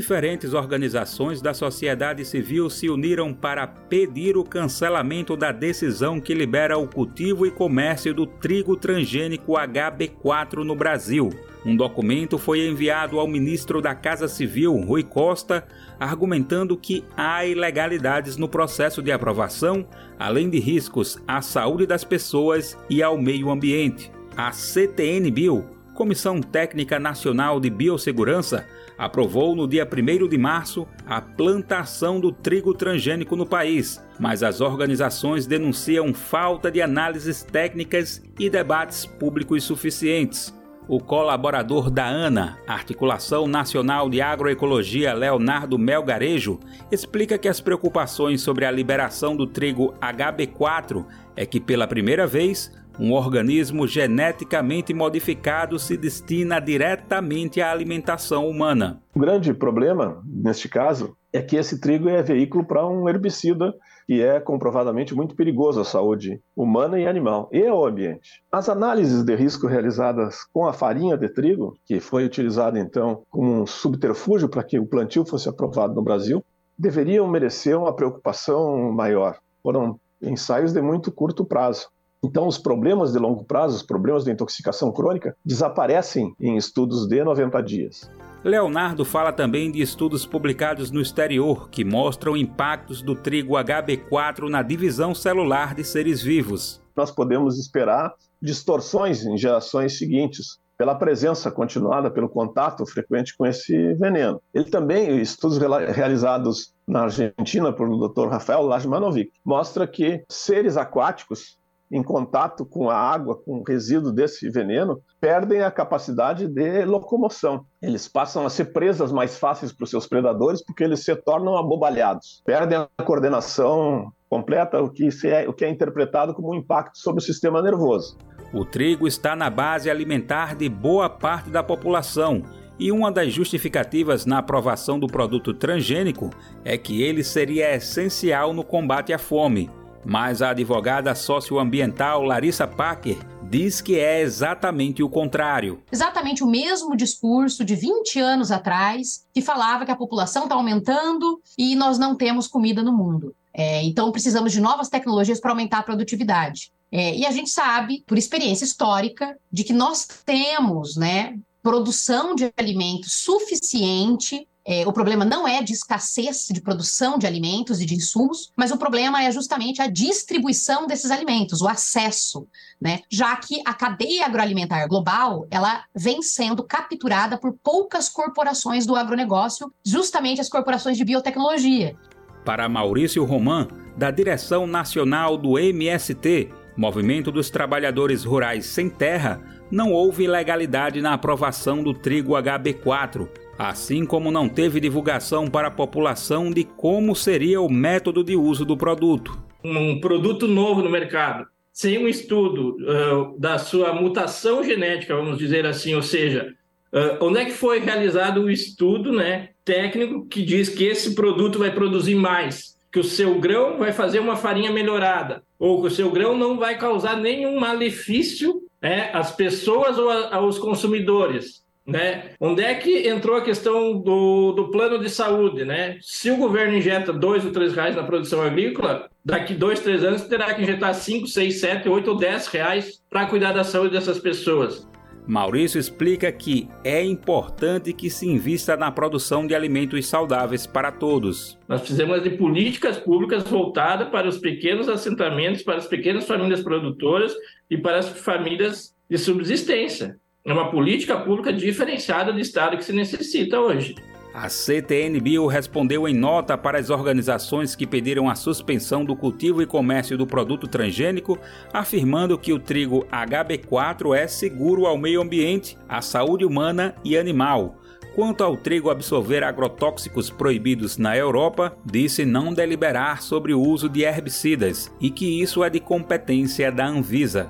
[0.08, 6.78] diferentes organizações da sociedade civil se uniram para pedir o cancelamento da decisão que libera
[6.78, 11.30] o cultivo e comércio do trigo transgênico HB4 no Brasil.
[11.64, 15.66] Um documento foi enviado ao ministro da Casa Civil, Rui Costa,
[15.98, 19.86] argumentando que há ilegalidades no processo de aprovação,
[20.18, 24.10] além de riscos à saúde das pessoas e ao meio ambiente.
[24.36, 28.64] A CTN Bio, Comissão Técnica Nacional de Biossegurança,
[28.96, 34.60] aprovou no dia 1 de março a plantação do trigo transgênico no país, mas as
[34.60, 40.56] organizações denunciam falta de análises técnicas e debates públicos suficientes.
[40.88, 46.58] O colaborador da ANA, Articulação Nacional de Agroecologia, Leonardo Melgarejo,
[46.90, 51.04] explica que as preocupações sobre a liberação do trigo HB4
[51.36, 59.02] é que, pela primeira vez, um organismo geneticamente modificado se destina diretamente à alimentação humana.
[59.14, 63.74] O grande problema, neste caso, é que esse trigo é veículo para um herbicida
[64.08, 68.42] que é comprovadamente muito perigoso à saúde humana e animal e ao ambiente.
[68.50, 73.60] As análises de risco realizadas com a farinha de trigo, que foi utilizada então como
[73.60, 76.42] um subterfúgio para que o plantio fosse aprovado no Brasil,
[76.78, 79.36] deveriam merecer uma preocupação maior.
[79.62, 81.90] Foram ensaios de muito curto prazo.
[82.24, 87.22] Então, os problemas de longo prazo, os problemas de intoxicação crônica, desaparecem em estudos de
[87.22, 88.10] 90 dias.
[88.44, 94.62] Leonardo fala também de estudos publicados no exterior que mostram impactos do trigo HB4 na
[94.62, 96.80] divisão celular de seres vivos.
[96.96, 103.94] Nós podemos esperar distorções em gerações seguintes, pela presença continuada, pelo contato frequente com esse
[103.94, 104.40] veneno.
[104.54, 108.28] Ele também, estudos realizados na Argentina por Dr.
[108.28, 111.57] Rafael Lajmanovic, mostra que seres aquáticos
[111.90, 117.64] em contato com a água, com o resíduo desse veneno, perdem a capacidade de locomoção.
[117.80, 121.56] Eles passam a ser presas mais fáceis para os seus predadores porque eles se tornam
[121.56, 122.42] abobalhados.
[122.44, 127.22] Perdem a coordenação completa, o que, é, o que é interpretado como um impacto sobre
[127.22, 128.18] o sistema nervoso.
[128.52, 132.42] O trigo está na base alimentar de boa parte da população
[132.78, 136.30] e uma das justificativas na aprovação do produto transgênico
[136.64, 139.68] é que ele seria essencial no combate à fome.
[140.08, 145.82] Mas a advogada socioambiental Larissa Packer diz que é exatamente o contrário.
[145.92, 151.42] Exatamente o mesmo discurso de 20 anos atrás, que falava que a população está aumentando
[151.58, 153.34] e nós não temos comida no mundo.
[153.52, 156.72] É, então, precisamos de novas tecnologias para aumentar a produtividade.
[156.90, 162.50] É, e a gente sabe, por experiência histórica, de que nós temos né, produção de
[162.56, 167.94] alimentos suficiente é, o problema não é de escassez de produção de alimentos e de
[167.94, 172.46] insumos, mas o problema é justamente a distribuição desses alimentos, o acesso,
[172.78, 173.00] né?
[173.10, 179.72] Já que a cadeia agroalimentar global, ela vem sendo capturada por poucas corporações do agronegócio,
[179.82, 181.96] justamente as corporações de biotecnologia.
[182.44, 189.40] Para Maurício Roman, da direção nacional do MST, Movimento dos Trabalhadores Rurais Sem Terra,
[189.70, 193.28] não houve ilegalidade na aprovação do trigo HB4,
[193.58, 198.64] assim como não teve divulgação para a população de como seria o método de uso
[198.64, 199.36] do produto.
[199.64, 205.66] Um produto novo no mercado, sem um estudo uh, da sua mutação genética, vamos dizer
[205.66, 206.54] assim, ou seja,
[206.92, 211.58] uh, onde é que foi realizado o estudo né, técnico que diz que esse produto
[211.58, 215.90] vai produzir mais, que o seu grão vai fazer uma farinha melhorada, ou que o
[215.90, 221.66] seu grão não vai causar nenhum malefício né, às pessoas ou a, aos consumidores.
[221.88, 222.32] Né?
[222.38, 225.64] Onde é que entrou a questão do, do plano de saúde?
[225.64, 225.96] Né?
[226.02, 230.20] Se o governo injeta dois ou três reais na produção agrícola, daqui dois, três anos
[230.24, 234.18] terá que injetar cinco, seis, sete, oito ou dez reais para cuidar da saúde dessas
[234.18, 234.86] pessoas.
[235.26, 241.58] Maurício explica que é importante que se invista na produção de alimentos saudáveis para todos.
[241.66, 247.34] Nós fizemos de políticas públicas voltadas para os pequenos assentamentos, para as pequenas famílias produtoras
[247.70, 250.18] e para as famílias de subsistência.
[250.48, 253.94] É uma política pública diferenciada de Estado que se necessita hoje.
[254.32, 259.66] A CTN-Bio respondeu em nota para as organizações que pediram a suspensão do cultivo e
[259.66, 261.38] comércio do produto transgênico,
[261.70, 267.76] afirmando que o trigo HB4 é seguro ao meio ambiente, à saúde humana e animal.
[268.14, 274.00] Quanto ao trigo absorver agrotóxicos proibidos na Europa, disse não deliberar sobre o uso de
[274.00, 277.46] herbicidas e que isso é de competência da Anvisa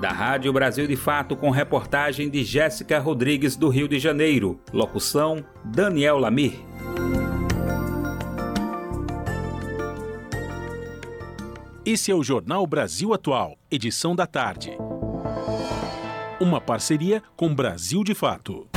[0.00, 4.60] da Rádio Brasil de Fato com reportagem de Jéssica Rodrigues do Rio de Janeiro.
[4.72, 6.54] Locução: Daniel Lamir.
[11.84, 14.76] Esse é o Jornal Brasil Atual, edição da tarde.
[16.40, 18.68] Uma parceria com Brasil de Fato.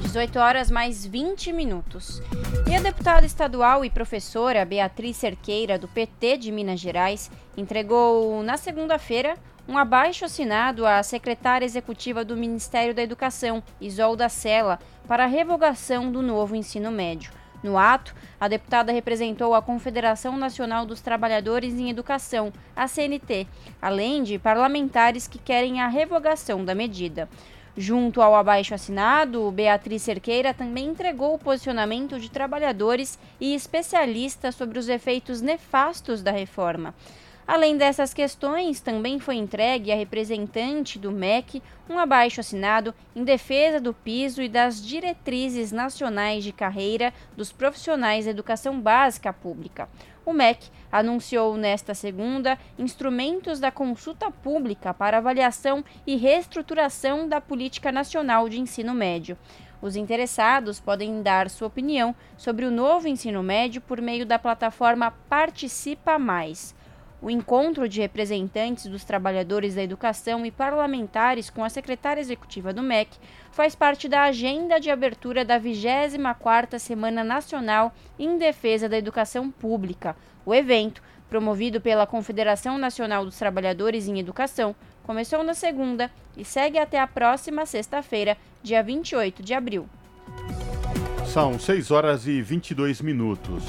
[0.00, 2.20] 18 horas mais 20 minutos.
[2.68, 8.56] E a deputada estadual e professora Beatriz Cerqueira, do PT de Minas Gerais, entregou na
[8.56, 9.36] segunda-feira
[9.68, 16.10] um abaixo assinado à secretária executiva do Ministério da Educação, Isolda Sela, para a revogação
[16.10, 17.32] do novo ensino médio.
[17.62, 23.46] No ato, a deputada representou a Confederação Nacional dos Trabalhadores em Educação, a CNT,
[23.82, 27.28] além de parlamentares que querem a revogação da medida.
[27.76, 34.78] Junto ao abaixo assinado, Beatriz Cerqueira também entregou o posicionamento de trabalhadores e especialistas sobre
[34.78, 36.94] os efeitos nefastos da reforma.
[37.52, 43.80] Além dessas questões, também foi entregue à representante do MEC um abaixo assinado em defesa
[43.80, 49.88] do piso e das diretrizes nacionais de carreira dos profissionais da educação básica pública.
[50.24, 57.90] O MEC anunciou nesta segunda instrumentos da consulta pública para avaliação e reestruturação da política
[57.90, 59.36] nacional de ensino médio.
[59.82, 65.10] Os interessados podem dar sua opinião sobre o novo ensino médio por meio da plataforma
[65.28, 66.78] Participa Mais.
[67.22, 72.82] O encontro de representantes dos trabalhadores da educação e parlamentares com a secretária executiva do
[72.82, 73.10] MEC
[73.52, 80.16] faz parte da agenda de abertura da 24ª Semana Nacional em Defesa da Educação Pública.
[80.46, 86.78] O evento, promovido pela Confederação Nacional dos Trabalhadores em Educação, começou na segunda e segue
[86.78, 89.86] até a próxima sexta-feira, dia 28 de abril.
[91.26, 93.62] São 6 horas e 22 minutos.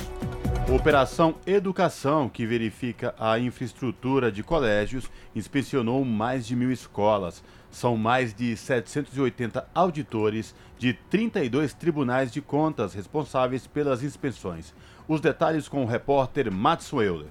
[0.73, 7.43] Operação Educação, que verifica a infraestrutura de colégios, inspecionou mais de mil escolas.
[7.69, 14.73] São mais de 780 auditores de 32 tribunais de contas responsáveis pelas inspeções.
[15.09, 17.27] Os detalhes com o repórter Mats Euler.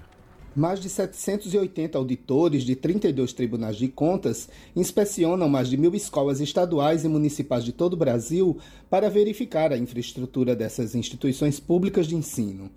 [0.55, 7.03] Mais de 780 auditores de 32 tribunais de contas inspecionam mais de mil escolas estaduais
[7.03, 12.69] e municipais de todo o Brasil para verificar a infraestrutura dessas instituições públicas de ensino.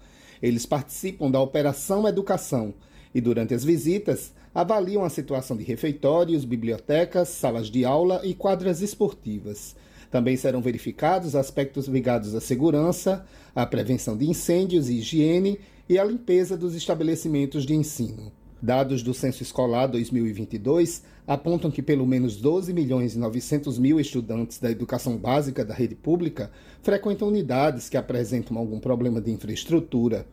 [0.42, 2.74] Eles participam da Operação Educação
[3.14, 8.80] e, durante as visitas, avaliam a situação de refeitórios, bibliotecas, salas de aula e quadras
[8.80, 9.74] esportivas.
[10.10, 15.58] Também serão verificados aspectos ligados à segurança, à prevenção de incêndios e higiene
[15.88, 18.32] e à limpeza dos estabelecimentos de ensino.
[18.64, 24.58] Dados do Censo Escolar 2022 apontam que pelo menos 12 milhões e 900 mil estudantes
[24.58, 26.50] da educação básica da rede pública
[26.80, 30.26] frequentam unidades que apresentam algum problema de infraestrutura.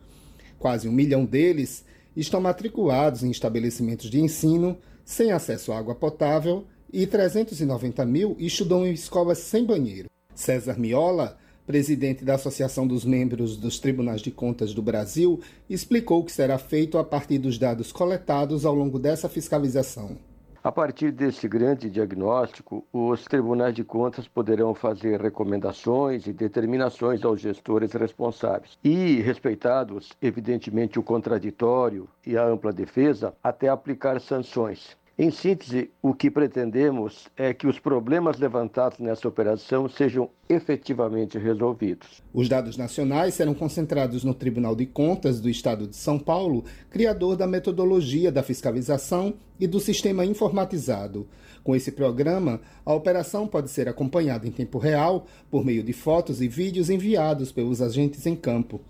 [0.58, 1.84] Quase um milhão deles
[2.16, 8.86] estão matriculados em estabelecimentos de ensino sem acesso à água potável e 390 mil estudam
[8.86, 10.08] em escolas sem banheiro.
[10.34, 16.24] César Miola, presidente da Associação dos Membros dos Tribunais de Contas do Brasil, explicou o
[16.24, 20.16] que será feito a partir dos dados coletados ao longo dessa fiscalização.
[20.64, 27.40] A partir desse grande diagnóstico, os tribunais de contas poderão fazer recomendações e determinações aos
[27.40, 28.78] gestores responsáveis.
[28.84, 34.96] E, respeitados, evidentemente, o contraditório e a ampla defesa, até aplicar sanções.
[35.18, 42.22] Em síntese, o que pretendemos é que os problemas levantados nessa operação sejam efetivamente resolvidos.
[42.32, 47.36] Os dados nacionais serão concentrados no Tribunal de Contas do Estado de São Paulo, criador
[47.36, 51.28] da metodologia da fiscalização e do sistema informatizado.
[51.62, 56.40] Com esse programa, a operação pode ser acompanhada em tempo real por meio de fotos
[56.40, 58.80] e vídeos enviados pelos agentes em campo.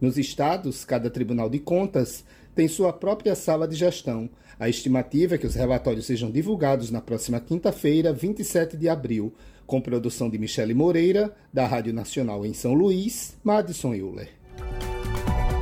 [0.00, 2.24] Nos estados, cada Tribunal de Contas
[2.54, 4.30] tem sua própria sala de gestão
[4.62, 9.34] a estimativa é que os relatórios sejam divulgados na próxima quinta-feira, 27 de abril,
[9.66, 14.28] com produção de Michele Moreira, da Rádio Nacional em São Luís, Madison Euler.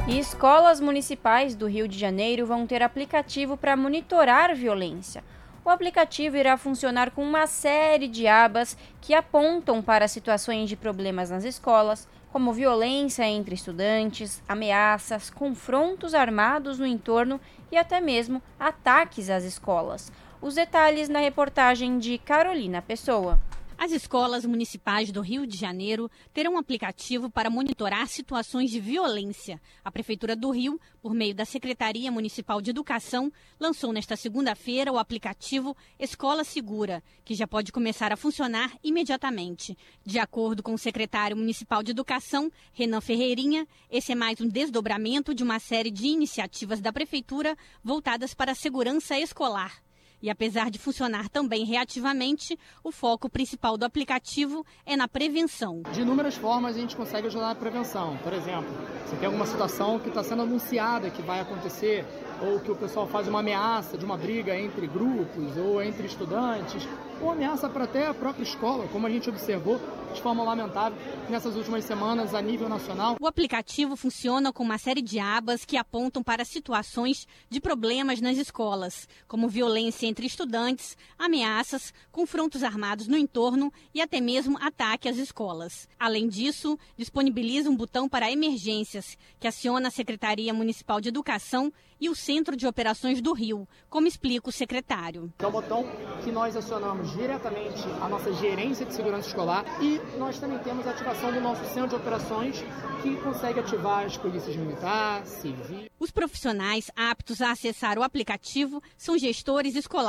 [0.06, 5.24] E escolas municipais do Rio de Janeiro vão ter aplicativo para monitorar violência.
[5.64, 11.30] O aplicativo irá funcionar com uma série de abas que apontam para situações de problemas
[11.30, 17.40] nas escolas, como violência entre estudantes, ameaças, confrontos armados no entorno
[17.70, 20.12] e até mesmo ataques às escolas.
[20.40, 23.38] Os detalhes na reportagem de Carolina Pessoa.
[23.82, 29.58] As escolas municipais do Rio de Janeiro terão um aplicativo para monitorar situações de violência.
[29.82, 34.98] A Prefeitura do Rio, por meio da Secretaria Municipal de Educação, lançou nesta segunda-feira o
[34.98, 39.74] aplicativo Escola Segura, que já pode começar a funcionar imediatamente.
[40.04, 45.34] De acordo com o secretário municipal de Educação, Renan Ferreirinha, esse é mais um desdobramento
[45.34, 49.80] de uma série de iniciativas da Prefeitura voltadas para a segurança escolar.
[50.22, 55.82] E apesar de funcionar também reativamente, o foco principal do aplicativo é na prevenção.
[55.92, 58.18] De inúmeras formas a gente consegue ajudar na prevenção.
[58.18, 58.70] Por exemplo,
[59.08, 62.04] se tem alguma situação que está sendo anunciada que vai acontecer,
[62.42, 66.86] ou que o pessoal faz uma ameaça de uma briga entre grupos ou entre estudantes,
[67.20, 69.80] ou ameaça para até a própria escola, como a gente observou
[70.12, 70.98] de forma lamentável
[71.28, 73.16] nessas últimas semanas a nível nacional.
[73.20, 78.36] O aplicativo funciona com uma série de abas que apontam para situações de problemas nas
[78.36, 85.16] escolas, como violência entre estudantes, ameaças, confrontos armados no entorno e até mesmo ataque às
[85.16, 85.88] escolas.
[85.98, 92.08] Além disso, disponibiliza um botão para emergências, que aciona a Secretaria Municipal de Educação e
[92.08, 95.32] o Centro de Operações do Rio, como explica o secretário.
[95.38, 95.84] É um botão
[96.24, 100.90] que nós acionamos diretamente a nossa gerência de segurança escolar e nós também temos a
[100.90, 102.56] ativação do nosso Centro de Operações,
[103.02, 105.90] que consegue ativar as polícias militar, civil.
[105.98, 109.99] Os profissionais aptos a acessar o aplicativo são gestores escolares.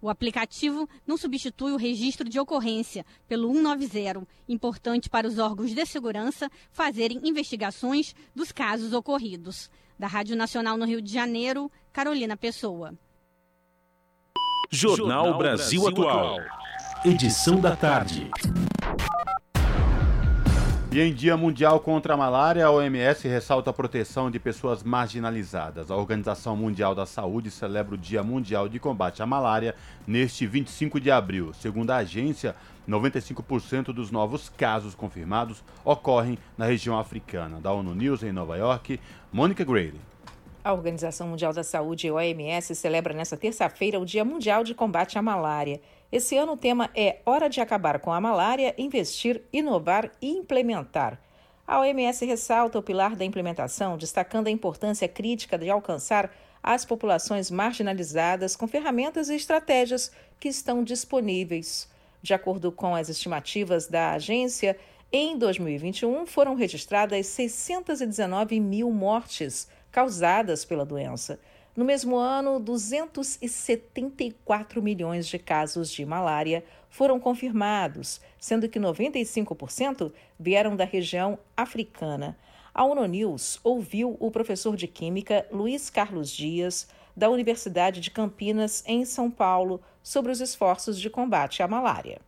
[0.00, 5.86] O aplicativo não substitui o registro de ocorrência pelo 190, importante para os órgãos de
[5.86, 9.70] segurança fazerem investigações dos casos ocorridos.
[9.98, 12.94] Da Rádio Nacional no Rio de Janeiro, Carolina Pessoa.
[14.70, 16.38] Jornal Brasil Atual.
[17.04, 18.30] Edição da tarde.
[20.96, 25.90] E em Dia Mundial contra a Malária, a OMS ressalta a proteção de pessoas marginalizadas.
[25.90, 29.74] A Organização Mundial da Saúde celebra o Dia Mundial de Combate à Malária
[30.06, 31.52] neste 25 de abril.
[31.52, 32.56] Segundo a agência,
[32.88, 37.60] 95% dos novos casos confirmados ocorrem na região africana.
[37.60, 38.98] Da ONU News em Nova York,
[39.30, 40.00] Mônica Grady.
[40.64, 45.22] A Organização Mundial da Saúde, OMS, celebra nesta terça-feira o Dia Mundial de Combate à
[45.22, 45.78] Malária.
[46.10, 51.20] Esse ano o tema é Hora de acabar com a malária, investir, inovar e implementar.
[51.66, 57.50] A OMS ressalta o pilar da implementação, destacando a importância crítica de alcançar as populações
[57.50, 61.88] marginalizadas com ferramentas e estratégias que estão disponíveis.
[62.22, 64.78] De acordo com as estimativas da agência,
[65.12, 71.40] em 2021 foram registradas 619 mil mortes causadas pela doença.
[71.76, 80.74] No mesmo ano, 274 milhões de casos de malária foram confirmados, sendo que 95% vieram
[80.74, 82.34] da região africana.
[82.72, 88.82] A ONU News ouviu o professor de Química Luiz Carlos Dias, da Universidade de Campinas,
[88.86, 92.22] em São Paulo, sobre os esforços de combate à malária.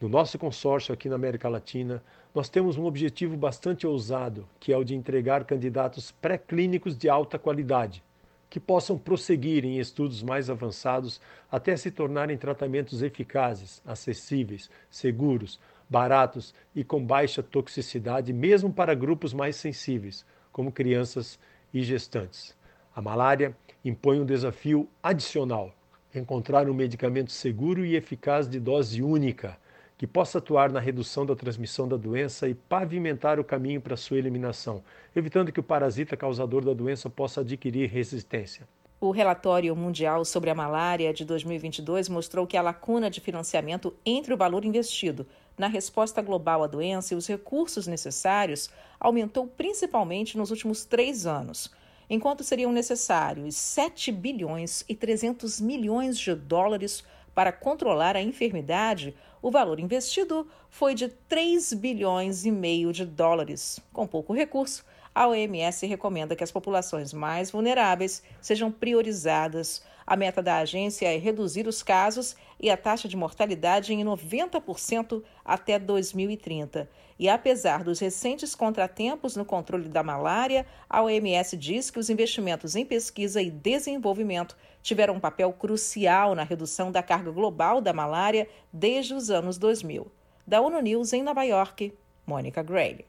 [0.00, 2.00] No nosso consórcio aqui na América Latina,
[2.32, 7.40] nós temos um objetivo bastante ousado, que é o de entregar candidatos pré-clínicos de alta
[7.40, 8.05] qualidade
[8.48, 11.20] que possam prosseguir em estudos mais avançados
[11.50, 15.58] até se tornarem tratamentos eficazes, acessíveis, seguros,
[15.88, 21.38] baratos e com baixa toxicidade, mesmo para grupos mais sensíveis, como crianças
[21.72, 22.56] e gestantes.
[22.94, 25.74] A malária impõe um desafio adicional:
[26.14, 29.58] encontrar um medicamento seguro e eficaz de dose única
[29.96, 34.18] que possa atuar na redução da transmissão da doença e pavimentar o caminho para sua
[34.18, 34.82] eliminação,
[35.14, 38.68] evitando que o parasita causador da doença possa adquirir resistência.
[38.98, 44.32] O relatório mundial sobre a malária de 2022 mostrou que a lacuna de financiamento entre
[44.32, 50.50] o valor investido na resposta global à doença e os recursos necessários aumentou principalmente nos
[50.50, 51.70] últimos três anos.
[52.08, 57.04] Enquanto seriam necessários 7 bilhões e 300 milhões de dólares
[57.34, 59.14] para controlar a enfermidade,
[59.46, 63.78] o valor investido foi de 3 bilhões e meio de dólares.
[63.92, 69.84] Com pouco recurso, a OMS recomenda que as populações mais vulneráveis sejam priorizadas.
[70.04, 75.22] A meta da agência é reduzir os casos e a taxa de mortalidade em 90%
[75.44, 76.90] até 2030.
[77.18, 82.76] E apesar dos recentes contratempos no controle da malária, a OMS diz que os investimentos
[82.76, 88.46] em pesquisa e desenvolvimento tiveram um papel crucial na redução da carga global da malária
[88.70, 90.10] desde os anos 2000.
[90.46, 91.92] Da ONU News em Nova York,
[92.26, 93.06] Mônica Gray.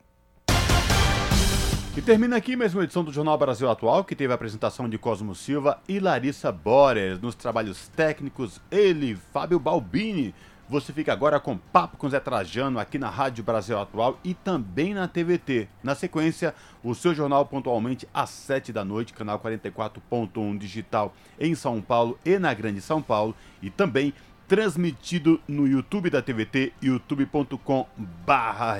[1.97, 4.99] E termina aqui mais uma edição do Jornal Brasil Atual, que teve a apresentação de
[4.99, 7.19] Cosmo Silva e Larissa Borer.
[7.19, 10.33] Nos trabalhos técnicos, ele, Fábio Balbini.
[10.69, 14.93] Você fica agora com Papo com Zé Trajano aqui na Rádio Brasil Atual e também
[14.93, 15.69] na TVT.
[15.81, 16.53] Na sequência,
[16.83, 22.37] o seu jornal pontualmente às 7 da noite, canal 44.1 digital em São Paulo e
[22.37, 23.33] na Grande São Paulo.
[23.61, 24.13] E também
[24.45, 27.87] transmitido no YouTube da TVT, youtube.com
[28.25, 28.77] barra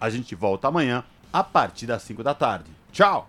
[0.00, 2.70] A gente volta amanhã a partir das 5 da tarde.
[2.90, 3.28] Tchau!